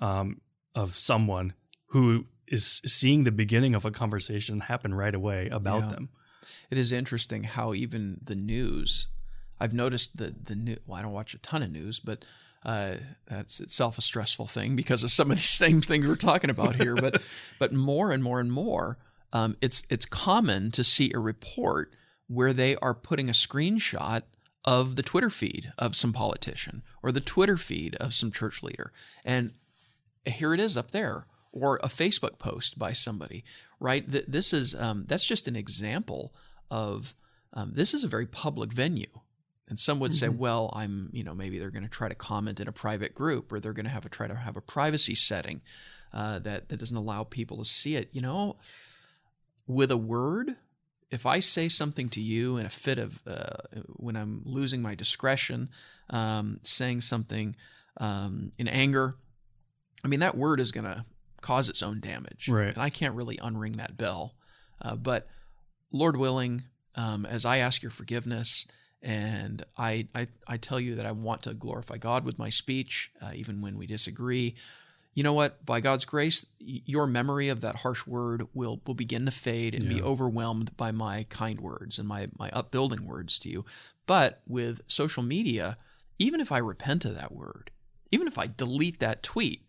um, 0.00 0.40
of 0.74 0.94
someone 0.94 1.52
who 1.88 2.26
is 2.46 2.80
seeing 2.86 3.24
the 3.24 3.32
beginning 3.32 3.74
of 3.74 3.84
a 3.84 3.90
conversation 3.90 4.60
happen 4.60 4.94
right 4.94 5.14
away 5.14 5.48
about 5.48 5.82
Yeah. 5.82 5.88
them. 5.88 6.08
It 6.70 6.78
is 6.78 6.92
interesting 6.92 7.42
how 7.44 7.74
even 7.74 8.20
the 8.24 8.34
news. 8.34 9.08
I've 9.60 9.74
noticed 9.74 10.16
that 10.18 10.46
the 10.46 10.54
new. 10.54 10.76
Well, 10.86 10.98
I 10.98 11.02
don't 11.02 11.12
watch 11.12 11.34
a 11.34 11.38
ton 11.38 11.62
of 11.62 11.70
news, 11.72 11.98
but 12.00 12.24
uh, 12.68 12.96
that's 13.26 13.60
itself 13.60 13.96
a 13.96 14.02
stressful 14.02 14.46
thing 14.46 14.76
because 14.76 15.02
of 15.02 15.10
some 15.10 15.30
of 15.30 15.38
these 15.38 15.44
same 15.48 15.80
things 15.80 16.06
we're 16.06 16.16
talking 16.16 16.50
about 16.50 16.74
here. 16.74 16.94
but 16.94 17.22
but 17.58 17.72
more 17.72 18.12
and 18.12 18.22
more 18.22 18.40
and 18.40 18.52
more, 18.52 18.98
um, 19.32 19.56
it's 19.62 19.84
it's 19.88 20.04
common 20.04 20.70
to 20.72 20.84
see 20.84 21.10
a 21.14 21.18
report 21.18 21.94
where 22.26 22.52
they 22.52 22.76
are 22.76 22.94
putting 22.94 23.30
a 23.30 23.32
screenshot 23.32 24.20
of 24.66 24.96
the 24.96 25.02
Twitter 25.02 25.30
feed 25.30 25.72
of 25.78 25.96
some 25.96 26.12
politician 26.12 26.82
or 27.02 27.10
the 27.10 27.22
Twitter 27.22 27.56
feed 27.56 27.94
of 27.96 28.12
some 28.12 28.30
church 28.30 28.62
leader, 28.62 28.92
and 29.24 29.52
here 30.26 30.52
it 30.52 30.60
is 30.60 30.76
up 30.76 30.90
there 30.90 31.26
or 31.52 31.76
a 31.78 31.86
facebook 31.88 32.38
post 32.38 32.78
by 32.78 32.92
somebody 32.92 33.42
right 33.80 34.04
this 34.06 34.52
is 34.52 34.74
um, 34.74 35.06
that's 35.08 35.24
just 35.24 35.48
an 35.48 35.56
example 35.56 36.34
of 36.70 37.14
um, 37.54 37.72
this 37.72 37.94
is 37.94 38.04
a 38.04 38.08
very 38.08 38.26
public 38.26 38.70
venue 38.70 39.20
and 39.68 39.78
some 39.78 40.00
would 40.00 40.14
say 40.14 40.26
Mhm. 40.28 40.36
well 40.38 40.70
i'm 40.74 41.10
you 41.12 41.22
know 41.24 41.34
maybe 41.34 41.58
they're 41.58 41.70
going 41.70 41.82
to 41.82 41.88
try 41.88 42.08
to 42.08 42.14
comment 42.14 42.60
in 42.60 42.68
a 42.68 42.72
private 42.72 43.14
group 43.14 43.52
or 43.52 43.60
they're 43.60 43.72
going 43.72 43.84
to 43.84 43.90
have 43.90 44.06
a 44.06 44.08
try 44.08 44.26
to 44.26 44.34
have 44.34 44.56
a 44.56 44.60
privacy 44.60 45.14
setting 45.14 45.60
uh, 46.12 46.38
that 46.38 46.68
that 46.68 46.78
doesn't 46.78 46.96
allow 46.96 47.24
people 47.24 47.58
to 47.58 47.64
see 47.64 47.94
it 47.96 48.08
you 48.12 48.20
know 48.20 48.56
with 49.66 49.90
a 49.90 49.96
word 49.96 50.56
if 51.10 51.26
i 51.26 51.40
say 51.40 51.68
something 51.68 52.08
to 52.08 52.20
you 52.20 52.56
in 52.56 52.66
a 52.66 52.70
fit 52.70 52.98
of 52.98 53.22
uh, 53.26 53.56
when 53.96 54.16
i'm 54.16 54.42
losing 54.44 54.80
my 54.82 54.94
discretion 54.94 55.68
um, 56.10 56.58
saying 56.62 57.00
something 57.02 57.54
um, 57.98 58.50
in 58.58 58.68
anger 58.68 59.16
I 60.04 60.06
mean, 60.06 60.20
that 60.20 60.36
word 60.36 60.60
is 60.60 60.70
going 60.70 60.84
to 60.84 61.04
cause 61.40 61.68
its 61.68 61.82
own 61.82 61.98
damage. 61.98 62.48
Right. 62.48 62.72
And 62.72 62.80
I 62.80 62.88
can't 62.88 63.16
really 63.16 63.36
unring 63.38 63.76
that 63.78 63.96
bell. 63.96 64.36
Uh, 64.80 64.94
but 64.94 65.26
Lord 65.92 66.16
willing, 66.16 66.62
um, 66.94 67.26
as 67.26 67.44
I 67.44 67.56
ask 67.56 67.82
your 67.82 67.90
forgiveness 67.90 68.64
and 69.02 69.64
I, 69.76 70.08
I, 70.14 70.28
I 70.46 70.56
tell 70.56 70.80
you 70.80 70.94
that 70.96 71.06
I 71.06 71.12
want 71.12 71.42
to 71.44 71.54
glorify 71.54 71.96
God 71.98 72.24
with 72.24 72.38
my 72.38 72.50
speech, 72.50 73.12
uh, 73.22 73.30
even 73.34 73.60
when 73.60 73.76
we 73.78 73.86
disagree, 73.86 74.54
you 75.14 75.22
know 75.24 75.34
what? 75.34 75.64
By 75.66 75.80
God's 75.80 76.04
grace, 76.04 76.46
your 76.60 77.06
memory 77.06 77.48
of 77.48 77.60
that 77.62 77.76
harsh 77.76 78.06
word 78.06 78.46
will, 78.54 78.80
will 78.86 78.94
begin 78.94 79.24
to 79.24 79.30
fade 79.32 79.74
and 79.74 79.88
be 79.88 80.00
overwhelmed 80.02 80.76
by 80.76 80.92
my 80.92 81.26
kind 81.28 81.60
words 81.60 81.98
and 81.98 82.06
my, 82.06 82.28
my 82.38 82.50
upbuilding 82.50 83.04
words 83.04 83.38
to 83.40 83.48
you. 83.48 83.64
But 84.06 84.40
with 84.46 84.82
social 84.86 85.22
media, 85.24 85.76
even 86.20 86.40
if 86.40 86.52
I 86.52 86.58
repent 86.58 87.04
of 87.04 87.14
that 87.16 87.32
word, 87.32 87.70
even 88.12 88.26
if 88.28 88.38
I 88.38 88.46
delete 88.46 89.00
that 89.00 89.22
tweet, 89.24 89.62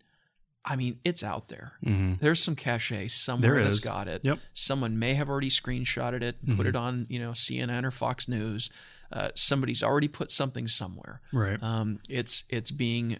I 0.64 0.76
mean, 0.76 1.00
it's 1.04 1.24
out 1.24 1.48
there. 1.48 1.72
hmm 1.82 2.14
There's 2.20 2.42
some 2.42 2.54
cachet 2.54 3.08
somewhere 3.08 3.54
There 3.54 3.64
that's 3.64 3.78
is. 3.78 3.80
got 3.80 4.06
it. 4.08 4.24
Yep. 4.24 4.38
Someone 4.52 4.98
may 4.98 5.14
have 5.14 5.28
already 5.28 5.48
screenshotted 5.48 6.22
it, 6.22 6.36
put 6.46 6.66
Mhm. 6.66 6.68
it 6.68 6.76
on, 6.76 7.06
you 7.08 7.18
know, 7.18 7.30
CNN 7.32 7.84
or 7.84 7.90
Fox 7.90 8.28
News. 8.28 8.70
Uh, 9.12 9.30
somebody's 9.34 9.82
already 9.82 10.08
put 10.08 10.30
something 10.30 10.68
somewhere. 10.68 11.20
Right. 11.32 11.62
Um, 11.62 12.00
it's 12.08 12.44
it's 12.48 12.70
being 12.70 13.18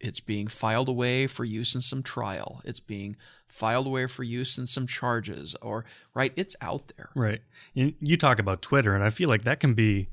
it's 0.00 0.20
being 0.20 0.46
filed 0.46 0.88
away 0.88 1.26
for 1.26 1.44
use 1.44 1.74
in 1.74 1.80
some 1.80 2.02
trial. 2.02 2.62
It's 2.64 2.80
being 2.80 3.16
filed 3.46 3.86
away 3.86 4.06
for 4.06 4.22
use 4.22 4.58
in 4.58 4.66
some 4.66 4.86
charges, 4.86 5.54
or 5.60 5.84
right. 6.14 6.32
It's 6.36 6.56
out 6.60 6.92
there. 6.96 7.10
Right. 7.14 7.42
You, 7.74 7.94
you 8.00 8.16
talk 8.16 8.38
about 8.38 8.62
Twitter, 8.62 8.94
and 8.94 9.04
I 9.04 9.10
feel 9.10 9.28
like 9.28 9.44
that 9.44 9.60
can 9.60 9.74
be 9.74 10.08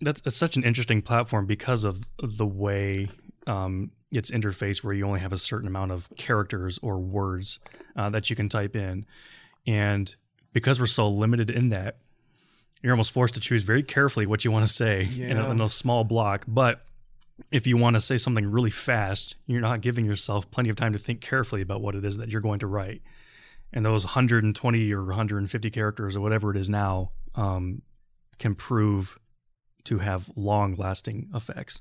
that's 0.00 0.22
it's 0.24 0.36
such 0.36 0.56
an 0.56 0.64
interesting 0.64 1.02
platform 1.02 1.46
because 1.46 1.84
of 1.84 2.04
the 2.18 2.46
way 2.46 3.08
um, 3.46 3.90
its 4.10 4.30
interface, 4.30 4.82
where 4.82 4.94
you 4.94 5.06
only 5.06 5.20
have 5.20 5.32
a 5.32 5.38
certain 5.38 5.68
amount 5.68 5.92
of 5.92 6.08
characters 6.16 6.78
or 6.82 6.98
words 6.98 7.58
uh, 7.96 8.10
that 8.10 8.30
you 8.30 8.36
can 8.36 8.48
type 8.48 8.74
in, 8.74 9.06
and 9.66 10.16
because 10.52 10.80
we're 10.80 10.86
so 10.86 11.08
limited 11.08 11.50
in 11.50 11.68
that, 11.70 11.98
you're 12.82 12.92
almost 12.92 13.12
forced 13.12 13.34
to 13.34 13.40
choose 13.40 13.62
very 13.62 13.82
carefully 13.82 14.26
what 14.26 14.44
you 14.44 14.50
want 14.50 14.66
to 14.66 14.72
say 14.72 15.08
in, 15.16 15.38
a, 15.38 15.50
in 15.50 15.60
a 15.60 15.68
small 15.68 16.04
block. 16.04 16.44
But 16.48 16.80
if 17.50 17.66
you 17.66 17.76
want 17.76 17.94
to 17.94 18.00
say 18.00 18.18
something 18.18 18.50
really 18.50 18.70
fast, 18.70 19.36
you're 19.46 19.60
not 19.60 19.80
giving 19.80 20.04
yourself 20.04 20.50
plenty 20.50 20.68
of 20.68 20.76
time 20.76 20.92
to 20.92 20.98
think 20.98 21.20
carefully 21.20 21.62
about 21.62 21.80
what 21.80 21.94
it 21.94 22.04
is 22.04 22.16
that 22.18 22.30
you're 22.30 22.40
going 22.40 22.58
to 22.60 22.66
write 22.66 23.02
and 23.72 23.84
those 23.84 24.04
120 24.04 24.92
or 24.92 25.04
150 25.04 25.70
characters 25.70 26.16
or 26.16 26.20
whatever 26.20 26.50
it 26.50 26.56
is 26.56 26.68
now 26.68 27.10
um, 27.34 27.82
can 28.38 28.54
prove 28.54 29.18
to 29.84 29.98
have 29.98 30.30
long 30.36 30.74
lasting 30.74 31.30
effects. 31.34 31.80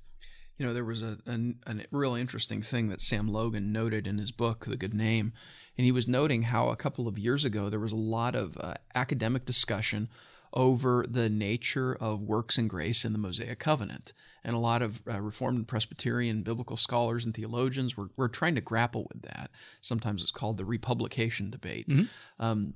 You 0.58 0.68
know, 0.68 0.74
there 0.74 0.86
was 0.86 1.02
a, 1.02 1.18
a, 1.28 1.72
a 1.72 1.76
real 1.92 2.16
interesting 2.16 2.62
thing 2.62 2.90
that 2.90 3.02
Sam 3.02 3.28
Logan 3.28 3.72
noted 3.72 4.08
in 4.08 4.18
his 4.18 4.32
book, 4.32 4.66
The 4.66 4.78
Good 4.78 4.94
Name. 4.94 5.34
And 5.78 5.86
he 5.86 5.92
was 5.92 6.08
noting 6.08 6.44
how 6.44 6.70
a 6.70 6.76
couple 6.76 7.08
of 7.08 7.18
years 7.18 7.46
ago 7.46 7.70
there 7.70 7.80
was 7.80 7.92
a 7.92 7.98
lot 7.98 8.36
of 8.36 8.58
uh, 8.60 8.76
academic 8.94 9.46
discussion 9.46 10.10
over 10.54 11.06
the 11.08 11.30
nature 11.30 11.96
of 12.00 12.22
works 12.22 12.58
and 12.58 12.70
grace 12.70 13.06
in 13.06 13.14
the 13.14 13.20
Mosaic 13.20 13.60
Covenant. 13.60 14.14
And 14.44 14.56
a 14.56 14.60
lot 14.60 14.82
of 14.82 15.02
uh, 15.08 15.22
Reformed 15.22 15.58
and 15.58 15.68
Presbyterian 15.68 16.44
biblical 16.44 16.78
scholars 16.78 17.26
and 17.26 17.34
theologians 17.34 17.96
were, 17.96 18.10
were 18.18 18.30
trying 18.30 18.56
to 18.56 18.62
grapple 18.62 19.08
with 19.12 19.22
that. 19.24 19.52
Sometimes 19.82 20.24
it's 20.24 20.32
called 20.32 20.58
the 20.58 20.66
republication 20.66 21.50
debate. 21.50 21.88
Mhm. 21.88 22.08
Um, 22.40 22.74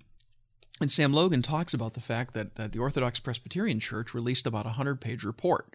And 0.81 0.91
Sam 0.91 1.13
Logan 1.13 1.41
talks 1.41 1.73
about 1.73 1.93
the 1.93 2.01
fact 2.01 2.33
that, 2.33 2.55
that 2.55 2.73
the 2.73 2.79
Orthodox 2.79 3.19
Presbyterian 3.21 3.79
Church 3.79 4.13
released 4.13 4.45
about 4.45 4.65
a 4.65 4.75
100 4.75 4.99
page 4.99 5.23
report 5.23 5.73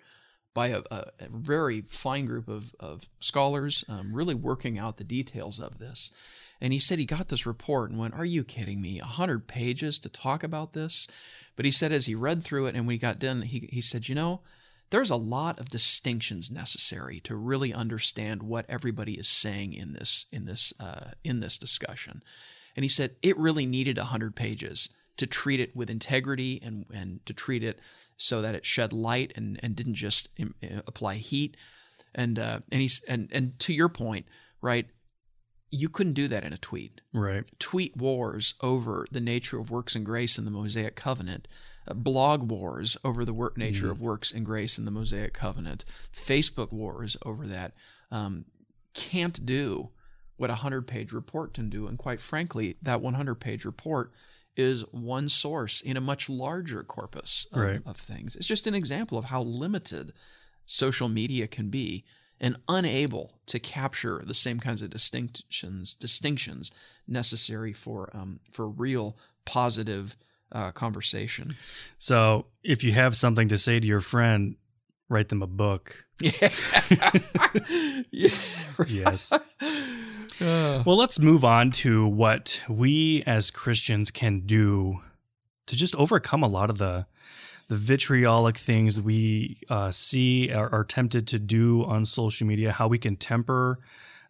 by 0.54 0.68
a, 0.68 0.80
a, 0.90 1.06
a, 1.20 1.28
very 1.30 1.80
fine 1.80 2.26
group 2.26 2.48
of, 2.48 2.74
of 2.80 3.08
scholars, 3.20 3.84
um, 3.88 4.12
really 4.12 4.34
working 4.34 4.78
out 4.78 4.96
the 4.96 5.04
details 5.04 5.58
of 5.58 5.78
this. 5.78 6.12
And 6.60 6.72
he 6.72 6.78
said 6.78 6.98
he 6.98 7.06
got 7.06 7.28
this 7.28 7.46
report 7.46 7.90
and 7.90 7.98
went, 7.98 8.14
Are 8.14 8.24
you 8.24 8.44
kidding 8.44 8.80
me? 8.80 8.98
100 8.98 9.46
pages 9.46 9.98
to 10.00 10.08
talk 10.08 10.42
about 10.42 10.72
this? 10.72 11.08
But 11.56 11.64
he 11.64 11.70
said 11.70 11.92
as 11.92 12.06
he 12.06 12.14
read 12.14 12.42
through 12.42 12.66
it 12.66 12.74
and 12.74 12.86
when 12.86 12.94
he 12.94 12.98
got 12.98 13.18
done, 13.18 13.42
he, 13.42 13.68
he 13.72 13.80
said, 13.80 14.08
You 14.08 14.14
know, 14.14 14.40
there's 14.90 15.10
a 15.10 15.16
lot 15.16 15.58
of 15.58 15.70
distinctions 15.70 16.50
necessary 16.50 17.20
to 17.20 17.36
really 17.36 17.72
understand 17.72 18.42
what 18.42 18.66
everybody 18.68 19.14
is 19.14 19.28
saying 19.28 19.72
in 19.72 19.92
this 19.92 20.26
in 20.32 20.46
this 20.46 20.72
uh, 20.80 21.12
in 21.24 21.40
this 21.40 21.56
discussion. 21.56 22.22
And 22.76 22.84
he 22.84 22.88
said 22.88 23.16
it 23.22 23.38
really 23.38 23.66
needed 23.66 23.96
100 23.96 24.34
pages 24.34 24.90
to 25.16 25.26
treat 25.26 25.60
it 25.60 25.76
with 25.76 25.90
integrity 25.90 26.60
and, 26.62 26.86
and 26.92 27.24
to 27.26 27.34
treat 27.34 27.62
it 27.62 27.78
so 28.16 28.40
that 28.42 28.54
it 28.54 28.64
shed 28.64 28.92
light 28.92 29.32
and, 29.36 29.58
and 29.62 29.76
didn't 29.76 29.94
just 29.94 30.28
apply 30.86 31.14
heat. 31.16 31.56
And 32.14 32.38
uh, 32.38 32.60
and 32.72 32.80
he's 32.80 33.04
and 33.04 33.28
and 33.32 33.58
to 33.60 33.72
your 33.72 33.88
point, 33.88 34.26
right? 34.60 34.86
You 35.70 35.88
couldn't 35.88 36.14
do 36.14 36.28
that 36.28 36.44
in 36.44 36.52
a 36.52 36.58
tweet. 36.58 37.00
Right. 37.12 37.48
Tweet 37.58 37.96
wars 37.96 38.54
over 38.60 39.06
the 39.10 39.20
nature 39.20 39.58
of 39.58 39.70
works 39.70 39.94
and 39.94 40.04
grace 40.04 40.38
in 40.38 40.44
the 40.44 40.50
Mosaic 40.50 40.96
Covenant. 40.96 41.46
Uh, 41.88 41.94
blog 41.94 42.50
wars 42.50 42.96
over 43.04 43.24
the 43.24 43.32
work 43.32 43.56
nature 43.56 43.84
mm-hmm. 43.84 43.92
of 43.92 44.00
works 44.00 44.32
and 44.32 44.44
grace 44.44 44.78
in 44.78 44.84
the 44.84 44.90
Mosaic 44.90 45.32
Covenant. 45.32 45.84
Facebook 46.12 46.72
wars 46.72 47.16
over 47.24 47.46
that. 47.46 47.72
Um, 48.10 48.46
can't 48.94 49.46
do 49.46 49.90
what 50.36 50.50
a 50.50 50.54
100 50.54 50.86
page 50.86 51.12
report 51.12 51.54
can 51.54 51.68
do. 51.68 51.86
And 51.86 51.98
quite 51.98 52.20
frankly, 52.20 52.76
that 52.82 53.00
100 53.00 53.34
page 53.36 53.64
report 53.64 54.12
is 54.56 54.82
one 54.90 55.28
source 55.28 55.80
in 55.80 55.96
a 55.96 56.00
much 56.00 56.28
larger 56.28 56.82
corpus 56.82 57.46
of, 57.52 57.60
right. 57.60 57.80
of 57.86 57.96
things. 57.96 58.36
It's 58.36 58.46
just 58.46 58.66
an 58.66 58.74
example 58.74 59.18
of 59.18 59.26
how 59.26 59.42
limited 59.42 60.12
social 60.66 61.08
media 61.08 61.46
can 61.46 61.68
be 61.68 62.04
and 62.40 62.56
unable 62.68 63.34
to 63.46 63.58
capture 63.58 64.22
the 64.24 64.34
same 64.34 64.58
kinds 64.58 64.82
of 64.82 64.90
distinctions 64.90 65.94
distinctions 65.94 66.70
necessary 67.06 67.72
for 67.72 68.08
um, 68.14 68.40
for 68.52 68.68
real 68.68 69.16
positive 69.44 70.16
uh, 70.52 70.72
conversation. 70.72 71.54
So, 71.98 72.46
if 72.62 72.82
you 72.82 72.92
have 72.92 73.14
something 73.16 73.48
to 73.48 73.58
say 73.58 73.80
to 73.80 73.86
your 73.86 74.00
friend, 74.00 74.56
write 75.08 75.28
them 75.28 75.42
a 75.42 75.46
book. 75.46 76.06
Yeah. 76.22 77.10
yeah 78.10 78.28
yes. 78.86 79.32
Uh. 79.32 80.82
Well, 80.84 80.96
let's 80.96 81.18
move 81.18 81.44
on 81.44 81.70
to 81.72 82.06
what 82.06 82.62
we 82.68 83.22
as 83.26 83.50
Christians 83.50 84.10
can 84.10 84.40
do 84.40 85.00
to 85.66 85.76
just 85.76 85.94
overcome 85.94 86.42
a 86.42 86.48
lot 86.48 86.68
of 86.68 86.78
the 86.78 87.06
the 87.70 87.76
vitriolic 87.76 88.56
things 88.56 89.00
we 89.00 89.56
uh, 89.68 89.92
see 89.92 90.52
are, 90.52 90.68
are 90.74 90.82
tempted 90.82 91.28
to 91.28 91.38
do 91.38 91.84
on 91.84 92.04
social 92.04 92.44
media. 92.44 92.72
How 92.72 92.88
we 92.88 92.98
can 92.98 93.14
temper 93.14 93.78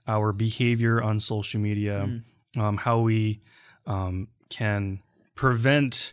our 0.07 0.35
behavior 0.35 1.03
on 1.03 1.19
social 1.21 1.59
media. 1.59 2.07
Mm. 2.07 2.61
Um, 2.61 2.77
how 2.77 3.01
we 3.01 3.41
um, 3.87 4.29
can 4.51 5.01
prevent 5.35 6.13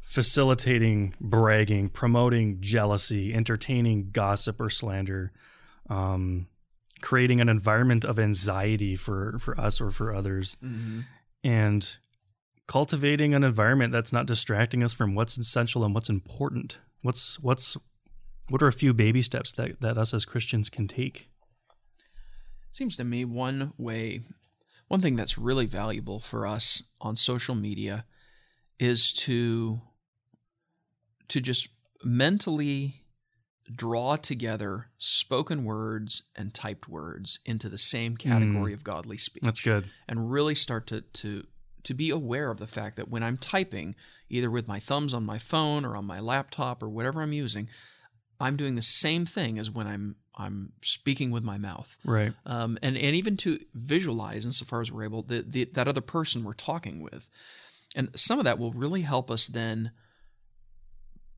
facilitating 0.00 1.12
bragging, 1.20 1.90
promoting 1.90 2.62
jealousy, 2.62 3.34
entertaining 3.34 4.08
gossip 4.10 4.58
or 4.58 4.70
slander. 4.70 5.32
Um, 5.90 6.46
creating 7.02 7.42
an 7.42 7.50
environment 7.50 8.06
of 8.06 8.18
anxiety 8.18 8.96
for 8.96 9.38
for 9.38 9.60
us 9.60 9.82
or 9.82 9.90
for 9.90 10.14
others 10.14 10.56
mm-hmm. 10.64 11.00
and 11.42 11.98
cultivating 12.66 13.34
an 13.34 13.44
environment 13.44 13.92
that's 13.92 14.12
not 14.12 14.26
distracting 14.26 14.82
us 14.82 14.92
from 14.92 15.14
what's 15.14 15.36
essential 15.36 15.84
and 15.84 15.94
what's 15.94 16.08
important 16.08 16.78
what's 17.02 17.38
what's 17.40 17.76
what 18.48 18.62
are 18.62 18.68
a 18.68 18.72
few 18.72 18.94
baby 18.94 19.22
steps 19.22 19.52
that 19.52 19.80
that 19.80 19.98
us 19.98 20.14
as 20.14 20.24
christians 20.24 20.70
can 20.70 20.88
take 20.88 21.30
seems 22.70 22.96
to 22.96 23.04
me 23.04 23.24
one 23.24 23.72
way 23.76 24.20
one 24.88 25.00
thing 25.00 25.16
that's 25.16 25.38
really 25.38 25.66
valuable 25.66 26.20
for 26.20 26.46
us 26.46 26.82
on 27.00 27.16
social 27.16 27.54
media 27.54 28.04
is 28.78 29.12
to 29.12 29.80
to 31.28 31.40
just 31.40 31.68
mentally 32.02 33.04
draw 33.72 34.16
together 34.16 34.88
spoken 34.98 35.64
words 35.64 36.28
and 36.36 36.52
typed 36.52 36.88
words 36.88 37.40
into 37.46 37.68
the 37.68 37.78
same 37.78 38.16
category 38.16 38.72
mm. 38.72 38.74
of 38.74 38.84
godly 38.84 39.16
speech. 39.16 39.42
That's 39.42 39.62
good. 39.62 39.86
And 40.08 40.30
really 40.30 40.54
start 40.54 40.86
to 40.88 41.00
to 41.00 41.46
to 41.84 41.94
be 41.94 42.10
aware 42.10 42.50
of 42.50 42.58
the 42.58 42.66
fact 42.66 42.96
that 42.96 43.08
when 43.08 43.22
I'm 43.22 43.36
typing, 43.36 43.94
either 44.28 44.50
with 44.50 44.66
my 44.68 44.78
thumbs 44.78 45.14
on 45.14 45.24
my 45.24 45.38
phone 45.38 45.84
or 45.84 45.96
on 45.96 46.04
my 46.04 46.20
laptop 46.20 46.82
or 46.82 46.88
whatever 46.88 47.22
I'm 47.22 47.32
using, 47.32 47.68
I'm 48.40 48.56
doing 48.56 48.74
the 48.74 48.82
same 48.82 49.24
thing 49.26 49.58
as 49.58 49.70
when 49.70 49.86
I'm 49.86 50.16
I'm 50.36 50.72
speaking 50.82 51.30
with 51.30 51.44
my 51.44 51.58
mouth. 51.58 51.96
Right. 52.04 52.32
Um, 52.44 52.76
and 52.82 52.96
and 52.96 53.14
even 53.14 53.36
to 53.38 53.60
visualize, 53.74 54.44
insofar 54.44 54.80
as 54.80 54.90
we're 54.90 55.04
able, 55.04 55.22
the, 55.22 55.44
the, 55.46 55.64
that 55.74 55.86
other 55.86 56.00
person 56.00 56.42
we're 56.42 56.54
talking 56.54 57.02
with, 57.02 57.28
and 57.94 58.10
some 58.16 58.38
of 58.38 58.44
that 58.44 58.58
will 58.58 58.72
really 58.72 59.02
help 59.02 59.30
us 59.30 59.46
then 59.46 59.92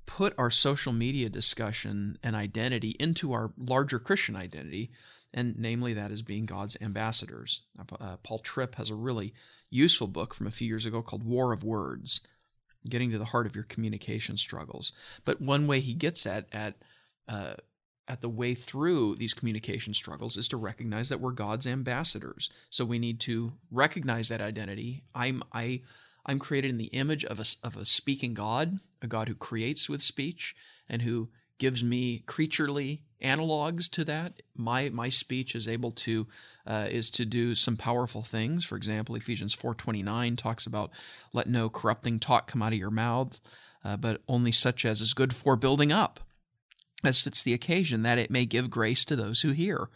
put 0.07 0.33
our 0.39 0.51
social 0.51 0.93
media 0.93 1.29
discussion 1.29 2.17
and 2.23 2.35
identity 2.35 2.97
into 2.99 3.33
our 3.33 3.53
larger 3.59 3.99
Christian 3.99 4.37
identity, 4.37 4.91
and 5.35 5.59
namely 5.59 5.93
that 5.93 6.13
is 6.13 6.23
being 6.23 6.47
God's 6.47 6.77
ambassadors. 6.81 7.63
Uh, 8.01 8.17
Paul 8.23 8.39
Tripp 8.39 8.77
has 8.77 8.89
a 8.89 8.95
really 8.95 9.35
useful 9.71 10.07
book 10.07 10.35
from 10.35 10.47
a 10.47 10.51
few 10.53 10.69
years 10.69 10.87
ago 10.87 11.03
called 11.03 11.25
War 11.25 11.53
of 11.53 11.65
Words, 11.65 12.21
getting 12.89 13.11
to 13.11 13.19
the 13.19 13.27
heart 13.27 13.47
of 13.47 13.55
your 13.55 13.65
communication 13.65 14.37
struggles. 14.37 14.93
But 15.25 15.41
one 15.41 15.67
way 15.67 15.81
he 15.81 15.95
gets 15.95 16.27
at 16.27 16.47
at 16.53 16.75
uh, 17.29 17.55
at 18.09 18.21
the 18.21 18.29
way 18.29 18.55
through 18.55 19.17
these 19.17 19.35
communication 19.35 19.93
struggles 19.93 20.37
is 20.37 20.49
to 20.49 20.57
recognize 20.57 21.09
that 21.09 21.21
we're 21.21 21.33
God's 21.33 21.67
ambassadors. 21.67 22.51
So 22.71 22.85
we 22.85 22.99
need 22.99 23.19
to 23.21 23.55
recognize 23.71 24.29
that 24.29 24.41
identity. 24.41 25.03
I'm 25.15 25.43
I 25.53 25.83
I'm 26.25 26.39
created 26.39 26.71
in 26.71 26.77
the 26.77 26.87
image 26.87 27.25
of 27.25 27.41
a, 27.41 27.45
of 27.65 27.77
a 27.77 27.85
speaking 27.85 28.35
God, 28.35 28.79
a 29.03 29.07
God 29.07 29.29
who 29.29 29.35
creates 29.35 29.89
with 29.89 30.03
speech 30.03 30.55
and 30.89 31.03
who 31.03 31.31
gives 31.59 31.83
me 31.83 32.23
creaturely 32.27 33.03
analogs 33.23 33.91
to 33.91 34.05
that. 34.05 34.43
My 34.57 34.91
my 34.91 35.09
speech 35.09 35.55
is 35.55 35.69
able 35.69 35.91
to 35.93 36.27
uh, 36.67 36.87
is 36.91 37.11
to 37.11 37.25
do 37.25 37.55
some 37.55 37.77
powerful 37.77 38.23
things. 38.23 38.65
For 38.65 38.77
example, 38.77 39.15
Ephesians 39.15 39.55
four 39.55 39.75
twenty 39.75 40.03
nine 40.03 40.37
talks 40.37 40.67
about 40.67 40.91
let 41.33 41.47
no 41.47 41.69
corrupting 41.69 42.21
talk 42.21 42.47
come 42.47 42.63
out 42.63 42.73
of 42.73 42.79
your 42.79 42.91
mouth, 42.91 43.41
uh, 43.85 43.97
but 43.97 44.23
only 44.29 44.53
such 44.53 44.85
as 44.85 45.01
is 45.01 45.15
good 45.15 45.35
for 45.35 45.57
building 45.57 45.93
up, 45.93 46.21
as 47.05 47.21
fits 47.21 47.43
the 47.43 47.55
occasion, 47.55 48.03
that 48.03 48.19
it 48.19 48.31
may 48.31 48.45
give 48.45 48.71
grace 48.71 49.05
to 49.05 49.17
those 49.17 49.43
who 49.43 49.53
hear 49.53 49.89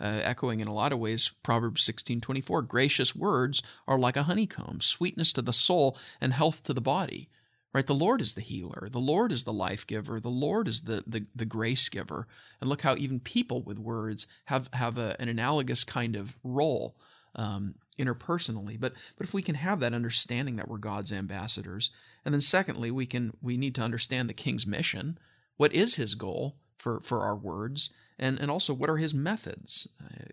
uh, 0.00 0.20
echoing 0.22 0.60
in 0.60 0.68
a 0.68 0.74
lot 0.74 0.92
of 0.92 0.98
ways 0.98 1.30
Proverbs 1.42 1.82
16:24. 1.86 2.66
Gracious 2.66 3.14
words 3.14 3.62
are 3.86 3.98
like 3.98 4.16
a 4.16 4.24
honeycomb, 4.24 4.80
sweetness 4.80 5.32
to 5.32 5.42
the 5.42 5.52
soul 5.52 5.96
and 6.20 6.32
health 6.32 6.62
to 6.64 6.74
the 6.74 6.80
body. 6.80 7.28
Right? 7.76 7.86
The 7.86 7.94
Lord 7.94 8.22
is 8.22 8.32
the 8.32 8.40
healer. 8.40 8.88
The 8.90 8.98
Lord 8.98 9.30
is 9.30 9.44
the 9.44 9.52
life 9.52 9.86
giver. 9.86 10.18
The 10.18 10.28
Lord 10.28 10.66
is 10.66 10.82
the, 10.82 11.04
the, 11.06 11.26
the 11.34 11.44
grace 11.44 11.90
giver. 11.90 12.26
And 12.58 12.70
look 12.70 12.80
how 12.80 12.96
even 12.96 13.20
people 13.20 13.62
with 13.62 13.78
words 13.78 14.26
have, 14.46 14.70
have 14.72 14.96
a, 14.96 15.14
an 15.20 15.28
analogous 15.28 15.84
kind 15.84 16.16
of 16.16 16.38
role 16.42 16.96
um, 17.34 17.74
interpersonally. 17.98 18.80
But, 18.80 18.94
but 19.18 19.26
if 19.26 19.34
we 19.34 19.42
can 19.42 19.56
have 19.56 19.80
that 19.80 19.92
understanding 19.92 20.56
that 20.56 20.68
we're 20.68 20.78
God's 20.78 21.12
ambassadors, 21.12 21.90
and 22.24 22.32
then 22.32 22.40
secondly, 22.40 22.90
we 22.90 23.04
can 23.04 23.36
we 23.42 23.58
need 23.58 23.74
to 23.74 23.82
understand 23.82 24.30
the 24.30 24.34
king's 24.34 24.66
mission. 24.66 25.18
What 25.58 25.74
is 25.74 25.96
his 25.96 26.14
goal 26.14 26.56
for, 26.78 27.00
for 27.00 27.20
our 27.20 27.36
words? 27.36 27.92
and 28.18 28.40
and 28.40 28.50
also 28.50 28.72
what 28.74 28.90
are 28.90 28.96
his 28.96 29.14
methods? 29.14 29.88
Uh, 30.02 30.24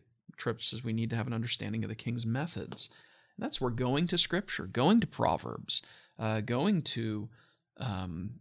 says 0.58 0.84
we 0.84 0.94
need 0.94 1.10
to 1.10 1.16
have 1.16 1.28
an 1.28 1.34
understanding 1.34 1.84
of 1.84 1.90
the 1.90 1.96
king's 1.96 2.26
methods. 2.26 2.90
That's 3.38 3.62
where 3.62 3.72
going 3.72 4.08
to 4.08 4.18
Scripture, 4.18 4.66
going 4.66 5.00
to 5.00 5.08
Proverbs, 5.08 5.82
uh, 6.20 6.42
going 6.42 6.82
to 6.82 7.30
um, 7.78 8.40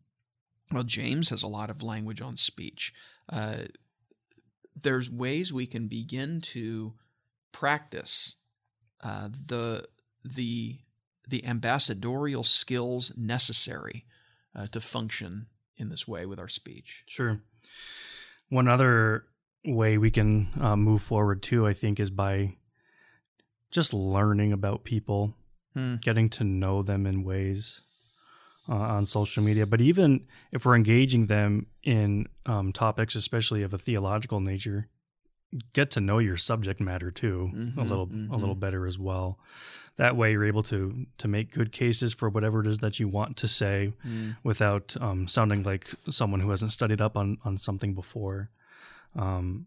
well, 0.72 0.82
James 0.85 1.28
has 1.28 1.42
a 1.42 1.48
lot 1.48 1.70
of 1.70 1.82
language 1.82 2.20
on 2.20 2.37
speech. 2.37 2.92
Uh, 3.28 3.64
there's 4.74 5.11
ways 5.11 5.52
we 5.52 5.66
can 5.66 5.87
begin 5.87 6.40
to 6.40 6.94
practice 7.52 8.42
uh, 9.02 9.28
the 9.28 9.87
the 10.24 10.78
the 11.28 11.44
ambassadorial 11.46 12.42
skills 12.42 13.16
necessary 13.16 14.06
uh, 14.56 14.66
to 14.68 14.80
function 14.80 15.46
in 15.76 15.88
this 15.88 16.08
way 16.08 16.26
with 16.26 16.38
our 16.38 16.48
speech. 16.48 17.04
Sure. 17.06 17.38
One 18.48 18.68
other 18.68 19.26
way 19.64 19.98
we 19.98 20.11
can 20.11 20.48
uh, 20.61 20.76
move 20.76 21.02
forward 21.02 21.42
too, 21.42 21.66
I 21.66 21.72
think, 21.72 22.00
is 22.00 22.11
by 22.11 22.56
just 23.70 23.94
learning 23.94 24.52
about 24.52 24.85
people, 24.85 25.35
hmm. 25.74 25.96
getting 25.96 26.28
to 26.30 26.44
know 26.44 26.82
them 26.82 27.06
in 27.06 27.24
ways 27.24 27.82
uh, 28.68 28.74
on 28.74 29.04
social 29.04 29.42
media. 29.42 29.66
But 29.66 29.80
even 29.80 30.26
if 30.52 30.64
we're 30.64 30.76
engaging 30.76 31.26
them 31.26 31.66
in 31.82 32.26
um, 32.46 32.72
topics, 32.72 33.14
especially 33.14 33.62
of 33.62 33.74
a 33.74 33.78
theological 33.78 34.40
nature, 34.40 34.88
get 35.74 35.90
to 35.90 36.00
know 36.00 36.18
your 36.18 36.37
subject 36.37 36.80
matter 36.80 37.11
too 37.11 37.50
a 37.52 37.56
Mhm, 37.56 37.76
little 37.88 38.04
a 38.04 38.06
mhm. 38.14 38.37
little 38.40 38.54
better 38.54 38.87
as 38.87 38.98
well. 38.98 39.38
That 39.96 40.16
way, 40.16 40.32
you're 40.32 40.46
able 40.46 40.62
to 40.64 41.06
to 41.18 41.28
make 41.28 41.52
good 41.52 41.72
cases 41.72 42.14
for 42.14 42.30
whatever 42.30 42.61
it 42.61 42.66
is 42.66 42.78
that 42.78 42.98
you 42.98 43.08
want 43.08 43.37
to 43.38 43.48
say 43.48 43.92
Mm. 44.06 44.37
without 44.42 44.96
um, 45.00 45.28
sounding 45.28 45.62
like 45.62 45.92
someone 46.08 46.40
who 46.40 46.48
hasn't 46.50 46.72
studied 46.72 47.00
up 47.02 47.16
on 47.16 47.37
on 47.44 47.56
something 47.58 47.94
before. 47.94 48.50
Um, 49.14 49.66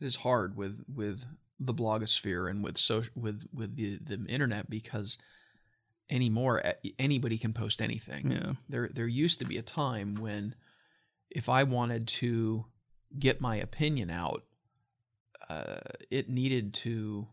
It 0.00 0.04
is 0.06 0.16
hard 0.16 0.56
with 0.56 0.84
with 0.94 1.24
the 1.58 1.74
blogosphere 1.74 2.50
and 2.50 2.62
with 2.62 2.76
social 2.76 3.12
with 3.16 3.46
with 3.52 3.76
the 3.76 3.98
the 4.02 4.24
internet 4.28 4.68
because 4.68 5.18
anymore 6.10 6.62
anybody 6.98 7.38
can 7.38 7.52
post 7.52 7.80
anything. 7.80 8.30
yeah, 8.30 8.52
There 8.68 8.88
there 8.92 9.06
used 9.06 9.38
to 9.40 9.44
be 9.44 9.58
a 9.58 9.62
time 9.62 10.14
when 10.14 10.54
if 11.30 11.48
I 11.48 11.64
wanted 11.64 12.06
to 12.08 12.66
get 13.18 13.40
my 13.40 13.56
opinion 13.56 14.10
out, 14.10 14.44
uh, 15.48 15.78
it 16.10 16.28
needed 16.28 16.74
to 16.74 17.28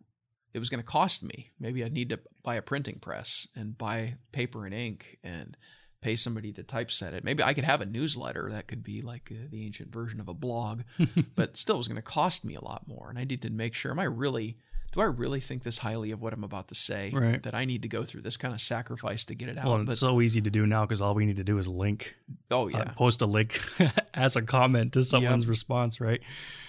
it 0.54 0.60
was 0.60 0.70
going 0.70 0.82
to 0.82 0.86
cost 0.86 1.24
me. 1.24 1.50
Maybe 1.60 1.84
I'd 1.84 1.94
need 1.94 2.10
to 2.10 2.20
buy 2.44 2.56
a 2.56 2.62
printing 2.62 3.00
press 3.00 3.48
and 3.56 3.78
buy 3.78 4.16
paper 4.32 4.66
and 4.66 4.74
ink 4.74 5.18
and 5.24 5.58
pay 6.04 6.16
somebody 6.16 6.52
to 6.52 6.64
typeset 6.64 7.14
it. 7.14 7.24
Maybe 7.24 7.42
I 7.42 7.54
could 7.54 7.64
have 7.64 7.82
a 7.82 7.86
newsletter 7.86 8.50
that 8.52 8.68
could 8.68 8.84
be 8.84 9.02
like 9.02 9.32
uh, 9.32 9.48
the 9.50 9.66
ancient 9.66 9.92
version 9.92 10.20
of 10.20 10.28
a 10.28 10.34
blog, 10.34 10.82
but 11.36 11.56
still 11.56 11.76
it 11.76 11.80
was 11.80 11.88
going 11.88 11.96
to 11.96 12.02
cost 12.02 12.44
me 12.44 12.56
a 12.56 12.62
lot 12.62 12.88
more. 12.88 13.10
And 13.10 13.18
I 13.18 13.24
need 13.24 13.42
to 13.44 13.50
make 13.50 13.74
sure, 13.74 13.92
am 13.92 14.00
I 14.00 14.04
really, 14.04 14.58
do 14.92 15.00
I 15.00 15.06
really 15.06 15.40
think 15.40 15.64
this 15.64 15.80
highly 15.80 16.12
of 16.12 16.22
what 16.22 16.34
I'm 16.34 16.44
about 16.44 16.68
to 16.68 16.76
say? 16.76 17.12
Right. 17.14 17.42
That 17.42 17.56
I 17.56 17.64
need 17.64 17.82
to 17.84 17.88
go 17.88 18.04
through 18.04 18.22
this 18.22 18.36
kind 18.36 18.54
of 18.54 18.60
sacrifice 18.60 19.24
to 19.26 19.36
get 19.36 19.48
it 19.48 19.58
out. 19.58 19.66
well, 19.66 19.78
but, 19.78 19.92
it's 19.92 20.00
so 20.00 20.20
easy 20.20 20.42
to 20.42 20.50
do 20.50 20.68
now 20.68 20.86
because 20.86 21.02
all 21.02 21.16
we 21.16 21.26
need 21.26 21.38
to 21.38 21.44
do 21.44 21.58
is 21.58 21.70
link, 21.70 22.16
oh, 22.52 22.66
uh, 22.66 22.70
yeah. 22.70 22.84
post 22.96 23.22
a 23.22 23.26
link 23.26 23.62
as 24.14 24.36
a 24.36 24.42
comment 24.42 24.94
to 24.94 25.04
someone's 25.04 25.48
response, 25.48 26.02
right? 26.02 26.22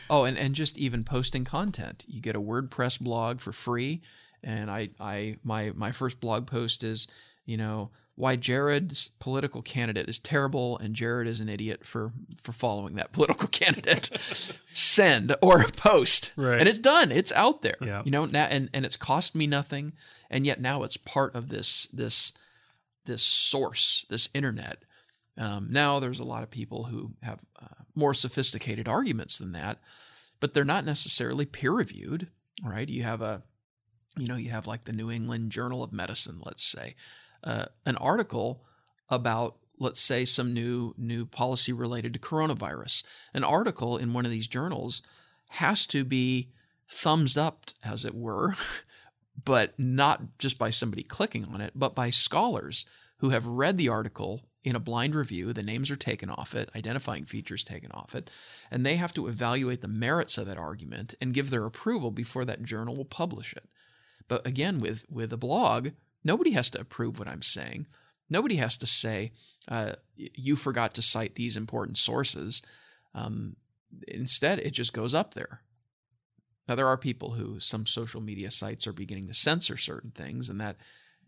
Oh, 0.09 0.25
and, 0.25 0.39
and 0.39 0.55
just 0.55 0.79
even 0.79 1.03
posting 1.03 1.45
content. 1.45 2.05
You 2.09 2.21
get 2.21 2.37
a 2.37 2.41
WordPress 2.41 3.01
blog 3.01 3.41
for 3.41 3.53
free. 3.53 4.03
And 4.45 4.71
I, 4.71 4.91
I 5.01 5.39
my 5.43 5.73
my 5.75 5.91
first 5.91 6.21
blog 6.21 6.47
post 6.47 6.85
is, 6.85 7.09
you 7.47 7.57
know, 7.57 7.91
why 8.17 8.37
Jared's 8.37 9.09
political 9.19 9.61
candidate 9.61 10.09
is 10.09 10.19
terrible 10.19 10.79
and 10.79 10.95
Jared 10.95 11.27
is 11.27 11.41
an 11.41 11.49
idiot 11.49 11.85
for 11.85 12.13
for 12.41 12.53
following 12.53 12.95
that 12.95 13.13
political 13.13 13.49
candidate. 13.49 14.07
Send 14.73 15.35
or 15.43 15.65
post. 15.77 16.33
Right. 16.37 16.61
And 16.61 16.69
it's 16.69 16.79
done. 16.79 17.11
It's 17.11 17.33
out 17.33 17.63
there. 17.63 17.77
Yeah. 17.81 18.03
You 18.05 18.11
know, 18.11 18.27
now 18.27 18.45
and, 18.45 18.71
and 18.73 18.85
it's 18.85 18.97
cost 18.97 19.35
me 19.35 19.47
nothing. 19.47 19.93
And 20.31 20.47
yet 20.47 20.61
now 20.61 20.83
it's 20.83 20.97
part 20.97 21.35
of 21.35 21.49
this 21.49 21.87
this 21.87 22.33
this 23.05 23.23
source, 23.23 24.07
this 24.09 24.29
internet. 24.35 24.79
Um, 25.37 25.69
now 25.71 25.99
there's 25.99 26.21
a 26.21 26.25
lot 26.25 26.43
of 26.43 26.51
people 26.51 26.85
who 26.85 27.13
have 27.23 27.41
uh, 27.61 27.83
more 27.95 28.15
sophisticated 28.15 28.89
arguments 28.89 29.39
than 29.39 29.53
that, 29.53 29.79
but 30.41 30.55
they're 30.55 30.65
not 30.65 30.85
necessarily 30.85 31.45
peer 31.45 31.73
reviewed, 31.73 32.29
right? 32.65 32.89
You 32.89 33.03
have 33.03 33.21
a, 33.21 33.43
you 34.17 34.29
know, 34.29 34.37
you 34.37 34.51
have 34.51 34.67
like 34.67 34.85
the 34.85 34.93
New 34.93 35.11
England 35.11 35.51
Journal 35.51 35.83
of 35.83 35.93
Medicine, 35.93 36.41
let's 36.45 36.63
say, 36.63 36.95
uh, 37.45 37.67
an 37.87 37.97
article 37.97 38.65
about, 39.09 39.57
let's 39.79 40.01
say, 40.01 40.25
some 40.25 40.55
new 40.55 40.95
new 40.97 41.27
policy 41.27 41.73
related 41.73 42.13
to 42.15 42.19
coronavirus. 42.19 43.05
An 43.33 43.45
article 43.45 43.97
in 43.97 44.13
one 44.13 44.25
of 44.25 44.31
these 44.31 44.49
journals 44.49 45.03
has 45.51 45.87
to 45.87 46.05
be 46.05 46.51
thumbs 46.89 47.37
up, 47.37 47.61
as 47.85 48.05
it 48.05 48.15
were, 48.15 48.55
but 49.45 49.79
not 49.79 50.39
just 50.39 50.59
by 50.59 50.71
somebody 50.71 51.03
clicking 51.03 51.47
on 51.47 51.61
it, 51.61 51.73
but 51.75 51.95
by 51.95 52.11
scholars 52.11 52.85
who 53.19 53.31
have 53.31 53.47
read 53.47 53.77
the 53.77 53.89
article 53.89 54.43
in 54.63 54.75
a 54.75 54.81
blind 54.81 55.15
review. 55.15 55.53
The 55.53 55.63
names 55.63 55.91
are 55.91 55.97
taken 55.97 56.31
off 56.31 56.55
it, 56.55 56.71
identifying 56.75 57.25
features 57.25 57.63
taken 57.63 57.91
off 57.93 58.15
it, 58.15 58.31
and 58.71 58.85
they 58.85 58.97
have 58.97 59.13
to 59.15 59.29
evaluate 59.29 59.83
the 59.83 59.89
merits 59.89 60.39
of 60.39 60.47
that 60.47 60.59
argument 60.59 61.15
and 61.21 61.35
give 61.35 61.51
their 61.51 61.67
approval 61.67 62.11
before 62.11 62.45
that 62.47 62.63
journal 62.63 62.97
will 62.97 63.05
publish 63.05 63.53
it. 63.53 63.65
But 64.27 64.47
again, 64.47 64.81
with 64.81 65.05
with 65.11 65.33
a 65.33 65.37
blog, 65.37 65.91
nobody 66.25 66.53
has 66.53 66.71
to 66.71 66.81
approve 66.81 67.19
what 67.19 67.29
I'm 67.29 67.43
saying. 67.43 67.87
Nobody 68.31 68.57
has 68.57 68.77
to 68.79 68.87
say 68.87 69.33
uh, 69.69 69.93
you 70.17 70.57
forgot 70.57 70.95
to 70.95 71.03
cite 71.03 71.35
these 71.35 71.57
important 71.57 71.99
sources. 71.99 72.63
Um, 73.15 73.57
instead, 74.09 74.59
it 74.59 74.73
just 74.73 74.93
goes 74.93 75.15
up 75.15 75.35
there. 75.35 75.61
Now, 76.69 76.75
there 76.75 76.89
are 76.89 76.97
people 76.97 77.33
who 77.33 77.61
some 77.61 77.85
social 77.85 78.23
media 78.23 78.51
sites 78.51 78.87
are 78.87 78.93
beginning 78.93 79.27
to 79.29 79.35
censor 79.35 79.77
certain 79.77 80.11
things, 80.11 80.49
and 80.49 80.59
that 80.61 80.77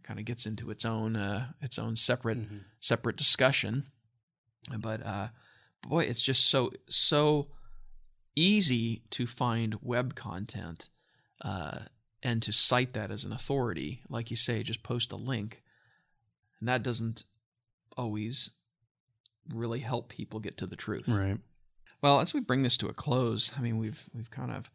kind 0.02 0.18
of 0.18 0.24
gets 0.24 0.46
into 0.46 0.70
its 0.70 0.84
own 0.84 1.14
uh, 1.16 1.48
its 1.60 1.78
own 1.78 1.94
separate 1.96 2.38
Mhm. 2.38 2.64
separate 2.80 3.16
discussion. 3.16 3.84
But 4.78 5.04
uh, 5.04 5.28
boy, 5.82 6.04
it's 6.04 6.22
just 6.22 6.48
so 6.48 6.72
so 6.88 7.48
easy 8.34 9.02
to 9.10 9.26
find 9.26 9.76
web 9.82 10.14
content 10.14 10.88
uh, 11.42 11.80
and 12.26 12.42
to 12.42 12.52
cite 12.52 12.92
that 12.94 13.12
as 13.12 13.24
an 13.24 13.32
authority. 13.32 14.02
Like 14.08 14.30
you 14.30 14.36
say, 14.36 14.64
just 14.64 14.82
post 14.82 15.12
a 15.12 15.16
link, 15.16 15.62
and 16.58 16.68
that 16.68 16.82
doesn't 16.82 17.22
always 17.96 18.50
really 19.54 19.78
help 19.78 20.08
people 20.08 20.40
get 20.40 20.56
to 20.58 20.66
the 20.66 20.74
truth. 20.74 21.08
Right. 21.08 21.38
Well, 22.02 22.18
as 22.18 22.34
we 22.34 22.40
bring 22.40 22.64
this 22.64 22.76
to 22.78 22.88
a 22.88 22.92
close, 22.92 23.52
I 23.56 23.60
mean, 23.60 23.78
we've 23.78 24.10
we've 24.12 24.30
kind 24.30 24.50
of 24.50 24.72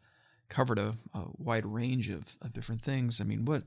covered 0.48 0.78
a, 0.78 0.96
a 1.12 1.24
wide 1.36 1.66
range 1.66 2.08
of, 2.08 2.36
of 2.40 2.54
different 2.54 2.82
things. 2.82 3.20
I 3.20 3.24
mean, 3.24 3.44
what 3.44 3.64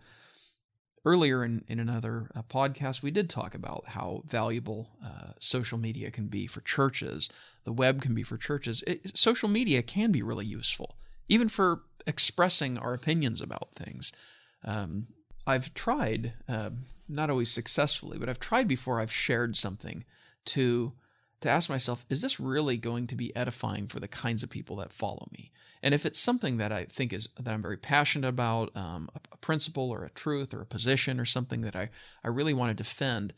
earlier 1.06 1.46
in, 1.46 1.64
in 1.68 1.80
another 1.80 2.32
uh, 2.36 2.42
podcast, 2.42 3.04
we 3.04 3.12
did 3.12 3.30
talk 3.30 3.54
about 3.54 3.84
how 3.90 4.24
valuable 4.26 4.90
uh, 5.06 5.34
social 5.40 5.78
media 5.78 6.10
can 6.10 6.26
be 6.26 6.48
for 6.48 6.62
churches. 6.62 7.30
The 7.66 7.74
web 7.74 8.02
can 8.02 8.16
be 8.16 8.24
for 8.24 8.38
churches. 8.38 8.84
It, 8.88 9.16
social 9.16 9.48
media 9.48 9.84
can 9.84 10.12
be 10.12 10.24
really 10.24 10.46
useful, 10.46 10.96
even 11.30 11.50
for 11.50 11.84
expressing 12.08 12.78
our 12.78 12.94
opinions 12.94 13.42
about 13.42 13.72
things. 13.74 14.12
Um, 14.64 15.08
I've 15.48 15.74
tried, 15.74 16.34
uh, 16.48 16.72
not 17.08 17.30
always 17.30 17.52
successfully, 17.52 18.18
but 18.18 18.30
I've 18.30 18.40
tried 18.40 18.68
before 18.68 19.00
I've 19.00 19.12
shared 19.12 19.56
something 19.58 20.06
to 20.46 20.94
to 21.42 21.50
ask 21.50 21.70
myself, 21.70 22.06
is 22.10 22.22
this 22.22 22.40
really 22.40 22.78
going 22.78 23.06
to 23.08 23.16
be 23.16 23.36
edifying 23.36 23.88
for 23.88 24.00
the 24.00 24.08
kinds 24.08 24.42
of 24.42 24.50
people 24.50 24.78
that 24.78 24.94
follow 24.94 25.28
me? 25.32 25.52
And 25.84 25.94
if 25.94 26.06
it's 26.06 26.20
something 26.20 26.58
that 26.58 26.72
I 26.72 26.86
think 26.86 27.14
is 27.14 27.30
that 27.40 27.54
I'm 27.54 27.62
very 27.62 27.78
passionate 27.78 28.28
about, 28.28 28.76
um, 28.76 29.10
a, 29.14 29.20
a 29.34 29.38
principle 29.38 29.92
or 29.92 30.04
a 30.04 30.10
truth 30.10 30.54
or 30.54 30.62
a 30.62 30.66
position 30.66 31.20
or 31.20 31.26
something 31.26 31.62
that 31.62 31.76
I, 31.76 31.90
I 32.24 32.30
really 32.30 32.54
want 32.54 32.70
to 32.72 32.84
defend, 32.84 33.34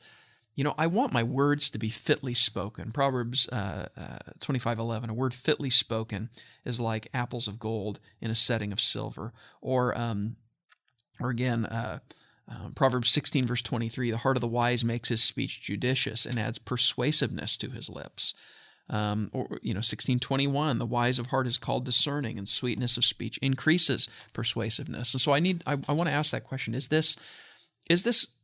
you 0.58 0.63
know, 0.63 0.74
I 0.76 0.88
want 0.88 1.13
my 1.13 1.22
words 1.22 1.70
to 1.70 1.78
be 1.78 1.89
fitly 1.89 2.34
spoken. 2.34 2.91
Proverbs 2.91 3.48
uh, 3.50 3.89
uh, 3.96 4.17
25:11, 4.39 5.10
a 5.10 5.13
word 5.13 5.36
fitly 5.36 5.70
spoken 5.70 6.30
is 6.65 6.82
like 6.82 7.08
apples 7.13 7.48
of 7.48 7.60
gold 7.60 8.00
in 8.20 8.32
a 8.32 8.36
setting 8.36 8.74
of 8.74 8.82
silver. 8.82 9.34
Or, 9.62 9.96
um, 9.96 10.36
or 11.20 11.30
again, 11.30 11.65
uh, 11.65 12.00
um, 12.48 12.74
Proverbs 12.74 13.12
16, 13.12 13.46
verse 13.46 13.62
23 13.62 14.10
the 14.10 14.17
heart 14.17 14.36
of 14.36 14.41
the 14.41 14.48
wise 14.48 14.84
makes 14.84 15.10
his 15.10 15.22
speech 15.22 15.62
judicious 15.62 16.26
and 16.26 16.39
adds 16.39 16.58
persuasiveness 16.58 17.56
to 17.58 17.70
his 17.70 17.88
lips. 17.88 18.34
Um, 18.89 19.30
or, 19.34 19.60
you 19.62 19.74
know, 19.74 19.80
1621, 19.80 20.80
the 20.80 20.86
wise 20.88 21.20
of 21.20 21.28
heart 21.28 21.46
is 21.46 21.60
called 21.60 21.86
discerning, 21.86 22.38
and 22.38 22.50
sweetness 22.50 22.98
of 22.98 23.06
speech 23.06 23.38
increases 23.43 24.10
persuasiveness. 24.34 25.13
And 25.13 25.22
so 25.22 25.34
I 25.34 25.39
need, 25.39 25.62
I, 25.67 25.78
I 25.88 25.91
want 25.91 26.10
to 26.10 26.15
ask 26.15 26.32
that 26.32 26.46
question: 26.46 26.74
Is 26.74 26.88
this, 26.88 27.15
is 27.89 28.04
this 28.04 28.37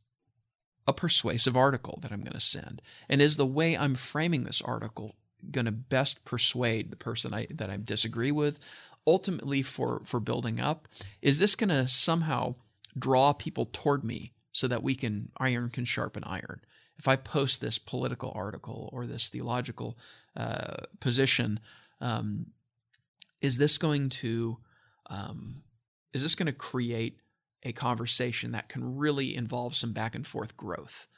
a 0.86 0.92
persuasive 0.92 1.56
article 1.56 1.98
that 2.02 2.12
I'm 2.12 2.22
going 2.22 2.32
to 2.32 2.40
send? 2.40 2.82
And 3.08 3.20
is 3.20 3.36
the 3.36 3.46
way 3.46 3.76
I'm 3.76 3.94
framing 3.94 4.44
this 4.44 4.62
article 4.62 5.16
going 5.50 5.66
to 5.66 5.72
best 5.72 6.24
persuade 6.24 6.90
the 6.90 6.96
person 6.96 7.34
I, 7.34 7.46
that 7.50 7.70
I 7.70 7.76
disagree 7.76 8.32
with? 8.32 8.58
Ultimately, 9.06 9.60
for 9.60 10.00
for 10.04 10.18
building 10.18 10.60
up, 10.60 10.88
is 11.20 11.38
this 11.38 11.54
going 11.54 11.68
to 11.68 11.86
somehow 11.86 12.54
draw 12.98 13.32
people 13.32 13.66
toward 13.66 14.02
me 14.02 14.32
so 14.52 14.66
that 14.68 14.82
we 14.82 14.94
can 14.94 15.30
iron 15.38 15.68
can 15.70 15.84
sharpen 15.84 16.24
iron? 16.24 16.62
If 16.98 17.08
I 17.08 17.16
post 17.16 17.60
this 17.60 17.78
political 17.78 18.32
article 18.34 18.88
or 18.92 19.04
this 19.04 19.28
theological 19.28 19.98
uh, 20.36 20.84
position, 21.00 21.60
um, 22.00 22.46
is 23.42 23.58
this 23.58 23.76
going 23.76 24.08
to 24.08 24.58
um, 25.10 25.62
is 26.14 26.22
this 26.22 26.34
going 26.34 26.46
to 26.46 26.52
create 26.52 27.18
a 27.64 27.72
conversation 27.72 28.52
that 28.52 28.68
can 28.68 28.96
really 28.96 29.34
involve 29.34 29.74
some 29.74 29.92
back 29.92 30.14
and 30.14 30.26
forth 30.26 30.56
growth? 30.56 31.08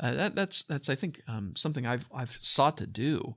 Uh, 0.00 0.12
that, 0.12 0.34
that's 0.34 0.62
that's 0.64 0.88
I 0.88 0.94
think 0.94 1.22
um, 1.28 1.54
something 1.56 1.86
I've 1.86 2.08
I've 2.14 2.38
sought 2.42 2.76
to 2.78 2.86
do, 2.86 3.36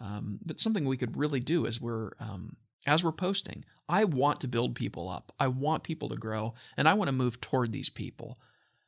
um, 0.00 0.40
but 0.44 0.60
something 0.60 0.84
we 0.84 0.96
could 0.96 1.16
really 1.16 1.40
do 1.40 1.66
as 1.66 1.80
we're 1.80 2.12
um, 2.20 2.56
as 2.86 3.02
we're 3.02 3.12
posting. 3.12 3.64
I 3.88 4.04
want 4.04 4.40
to 4.40 4.48
build 4.48 4.74
people 4.74 5.08
up. 5.08 5.32
I 5.38 5.48
want 5.48 5.82
people 5.82 6.08
to 6.10 6.16
grow, 6.16 6.54
and 6.76 6.88
I 6.88 6.94
want 6.94 7.08
to 7.08 7.12
move 7.12 7.40
toward 7.40 7.72
these 7.72 7.90
people. 7.90 8.38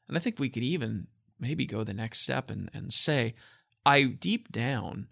And 0.08 0.16
I 0.16 0.20
think 0.20 0.38
we 0.38 0.48
could 0.48 0.62
even 0.62 1.08
maybe 1.38 1.66
go 1.66 1.84
the 1.84 1.94
next 1.94 2.20
step 2.20 2.50
and, 2.50 2.70
and 2.72 2.92
say, 2.92 3.34
I 3.84 4.04
deep 4.04 4.50
down 4.52 5.08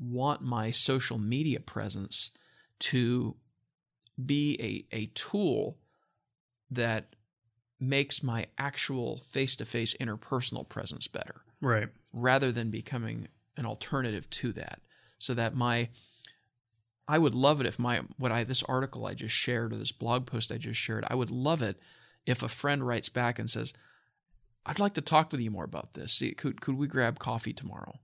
want 0.00 0.42
my 0.42 0.70
social 0.70 1.18
media 1.18 1.60
presence 1.60 2.36
to 2.78 3.36
be 4.24 4.86
a, 4.92 4.96
a 4.96 5.06
tool 5.06 5.78
that 6.70 7.14
makes 7.80 8.22
my 8.22 8.46
actual 8.58 9.18
face 9.18 9.54
to 9.56 9.64
face 9.64 9.94
interpersonal 10.00 10.68
presence 10.68 11.06
better 11.06 11.42
Right. 11.60 11.88
rather 12.12 12.50
than 12.52 12.70
becoming 12.70 13.28
an 13.56 13.66
alternative 13.66 14.28
to 14.30 14.52
that. 14.52 14.80
So 15.18 15.34
that 15.34 15.54
my 15.54 15.88
I 17.10 17.18
would 17.18 17.34
love 17.34 17.60
it 17.60 17.66
if 17.66 17.78
my 17.78 18.02
what 18.18 18.32
I 18.32 18.44
this 18.44 18.62
article 18.64 19.06
I 19.06 19.14
just 19.14 19.34
shared 19.34 19.72
or 19.72 19.76
this 19.76 19.92
blog 19.92 20.26
post 20.26 20.52
I 20.52 20.58
just 20.58 20.78
shared, 20.78 21.04
I 21.08 21.14
would 21.14 21.30
love 21.30 21.62
it 21.62 21.78
if 22.26 22.42
a 22.42 22.48
friend 22.48 22.86
writes 22.86 23.08
back 23.08 23.38
and 23.38 23.48
says, 23.48 23.72
"I'd 24.66 24.78
like 24.78 24.94
to 24.94 25.00
talk 25.00 25.32
with 25.32 25.40
you 25.40 25.50
more 25.50 25.64
about 25.64 25.94
this. 25.94 26.12
See, 26.12 26.32
could 26.34 26.60
could 26.60 26.76
we 26.76 26.86
grab 26.86 27.18
coffee 27.18 27.52
tomorrow?" 27.54 27.98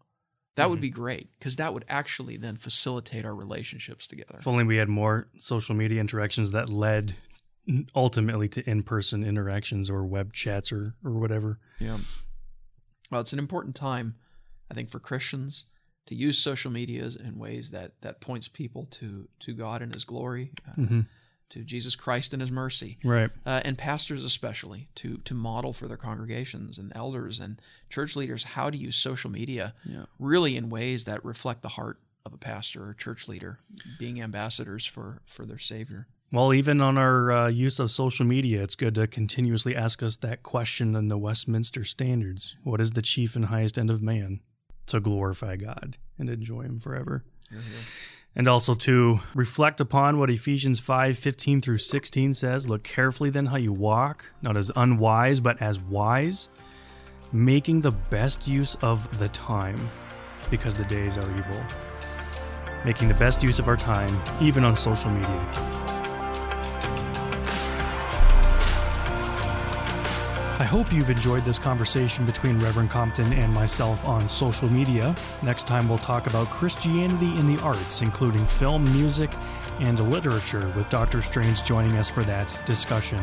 That 0.57 0.71
would 0.71 0.79
Mhm. 0.79 0.83
be 0.83 0.91
great 0.91 1.39
because 1.39 1.57
that 1.57 1.75
would 1.75 1.85
actually 1.89 2.37
then 2.37 2.57
facilitate 2.57 3.25
our 3.25 3.35
relationships 3.35 4.07
together. 4.07 4.37
If 4.39 4.47
only 4.47 4.65
we 4.65 4.77
had 4.77 4.89
more 4.89 5.29
social 5.39 5.75
media 5.75 6.01
interactions 6.01 6.53
that 6.53 6.69
led 6.69 7.17
ultimately 7.95 8.49
to 8.49 8.69
in-person 8.69 9.25
interactions 9.25 9.89
or 9.91 10.05
web 10.05 10.33
chats 10.33 10.71
or 10.73 10.95
or 11.05 11.13
whatever. 11.13 11.59
Yeah. 11.81 11.99
Well, 13.11 13.21
it's 13.21 13.33
an 13.33 13.39
important 13.39 13.75
time, 13.77 14.17
I 14.71 14.75
think, 14.75 14.91
for 14.91 14.99
Christians 14.99 15.67
to 16.07 16.15
use 16.15 16.39
social 16.39 16.71
media 16.71 17.09
in 17.25 17.39
ways 17.39 17.71
that 17.71 17.93
that 18.03 18.21
points 18.21 18.49
people 18.49 18.87
to 18.87 19.29
to 19.41 19.55
God 19.55 19.83
and 19.83 19.93
His 19.95 20.05
glory, 20.05 20.53
uh, 20.69 20.73
hmm 20.75 21.01
to 21.51 21.63
Jesus 21.63 21.95
Christ 21.95 22.33
and 22.33 22.41
His 22.41 22.51
mercy, 22.51 22.97
Right. 23.05 23.31
uh, 23.47 23.61
and 23.65 23.77
pastors 23.79 24.25
especially 24.25 24.89
to 24.97 25.19
to 25.19 25.35
model 25.35 25.73
for 25.73 25.87
their 25.87 25.99
congregations 25.99 26.79
and 26.79 26.91
elders 26.97 27.39
and 27.39 27.61
church 27.91 28.17
leaders 28.17 28.45
how 28.45 28.71
to 28.71 28.77
use 28.77 28.97
social 28.97 29.31
media 29.31 29.75
Yeah. 29.85 30.07
really 30.19 30.57
in 30.57 30.69
ways 30.71 31.05
that 31.05 31.25
reflect 31.25 31.63
the 31.63 31.69
heart 31.71 32.01
of 32.27 32.33
a 32.33 32.39
pastor 32.39 32.89
or 32.89 32.95
church 32.95 33.29
leader, 33.29 33.61
being 33.99 34.21
ambassadors 34.21 34.85
for 34.87 35.21
for 35.27 35.45
their 35.47 35.59
Savior. 35.59 36.09
Well, 36.35 36.53
even 36.53 36.81
on 36.81 36.99
our 36.99 37.31
uh, 37.31 37.47
use 37.47 37.79
of 37.79 37.93
social 37.93 38.27
media, 38.27 38.61
it's 38.61 38.75
good 38.75 38.97
to 38.97 39.07
continuously 39.07 39.77
ask 39.77 40.03
us 40.03 40.17
that 40.17 40.43
question 40.43 40.97
in 40.97 41.07
the 41.07 41.17
Westminster 41.17 41.85
Standards 41.85 42.57
What 42.65 42.81
is 42.81 42.91
the 42.91 43.03
chief 43.03 43.37
and 43.37 43.45
highest 43.45 43.79
end 43.79 43.89
of 43.89 44.03
man? 44.03 44.41
To 44.87 44.99
glorify 44.99 45.55
God 45.55 45.97
and 46.19 46.29
enjoy 46.29 46.63
Him 46.63 46.79
forever. 46.79 47.25
And 48.35 48.49
also 48.49 48.75
to 48.75 49.21
reflect 49.37 49.81
upon 49.81 50.19
what 50.19 50.29
Ephesians 50.29 50.81
5 50.81 51.17
15 51.17 51.61
through 51.61 51.79
16 51.79 52.35
says 52.35 52.69
Look 52.69 52.83
carefully 52.83 53.31
then 53.31 53.47
how 53.47 53.57
you 53.57 53.73
walk, 53.73 54.33
not 54.43 54.57
as 54.57 54.73
unwise, 54.75 55.39
but 55.39 55.63
as 55.63 55.79
wise, 55.79 56.49
making 57.31 57.83
the 57.83 57.93
best 57.93 58.49
use 58.49 58.75
of 58.83 59.21
the 59.21 59.29
time, 59.29 59.89
because 60.51 60.75
the 60.75 60.85
days 60.87 61.17
are 61.17 61.39
evil. 61.39 61.63
Making 62.85 63.07
the 63.07 63.15
best 63.15 63.45
use 63.45 63.61
of 63.61 63.69
our 63.69 63.77
time, 63.77 64.21
even 64.43 64.65
on 64.65 64.75
social 64.75 65.13
media. 65.13 65.85
I 70.57 70.63
hope 70.63 70.93
you've 70.93 71.11
enjoyed 71.11 71.45
this 71.45 71.59
conversation 71.59 72.25
between 72.25 72.61
Reverend 72.61 72.89
Compton 72.89 73.33
and 73.33 73.53
myself 73.53 74.07
on 74.07 74.29
social 74.29 74.71
media. 74.71 75.13
Next 75.43 75.67
time, 75.67 75.89
we'll 75.89 75.99
talk 75.99 76.29
about 76.29 76.49
Christianity 76.49 77.37
in 77.41 77.47
the 77.47 77.61
arts, 77.61 78.03
including 78.03 78.47
film, 78.47 78.85
music, 78.93 79.33
and 79.81 79.99
literature, 80.11 80.73
with 80.77 80.89
Dr. 80.89 81.21
Strange 81.23 81.65
joining 81.65 81.97
us 81.97 82.09
for 82.09 82.23
that 82.25 82.57
discussion. 82.67 83.21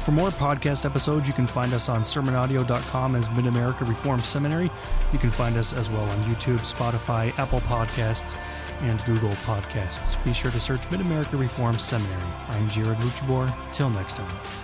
For 0.00 0.10
more 0.10 0.30
podcast 0.30 0.84
episodes, 0.84 1.28
you 1.28 1.32
can 1.32 1.46
find 1.46 1.72
us 1.72 1.88
on 1.88 2.02
sermonaudio.com 2.02 3.14
as 3.14 3.30
Mid 3.30 3.46
America 3.46 3.84
Reformed 3.84 4.24
Seminary. 4.24 4.68
You 5.12 5.18
can 5.20 5.30
find 5.30 5.56
us 5.56 5.72
as 5.72 5.88
well 5.88 6.04
on 6.04 6.24
YouTube, 6.24 6.58
Spotify, 6.60 7.38
Apple 7.38 7.60
Podcasts, 7.60 8.36
and 8.80 9.02
Google 9.04 9.30
Podcasts. 9.46 10.22
Be 10.24 10.32
sure 10.32 10.50
to 10.50 10.58
search 10.58 10.90
Mid 10.90 11.00
America 11.00 11.36
Reformed 11.36 11.80
Seminary. 11.80 12.32
I'm 12.48 12.68
Jared 12.68 12.98
Luchabor. 12.98 13.54
Till 13.70 13.90
next 13.90 14.16
time. 14.16 14.63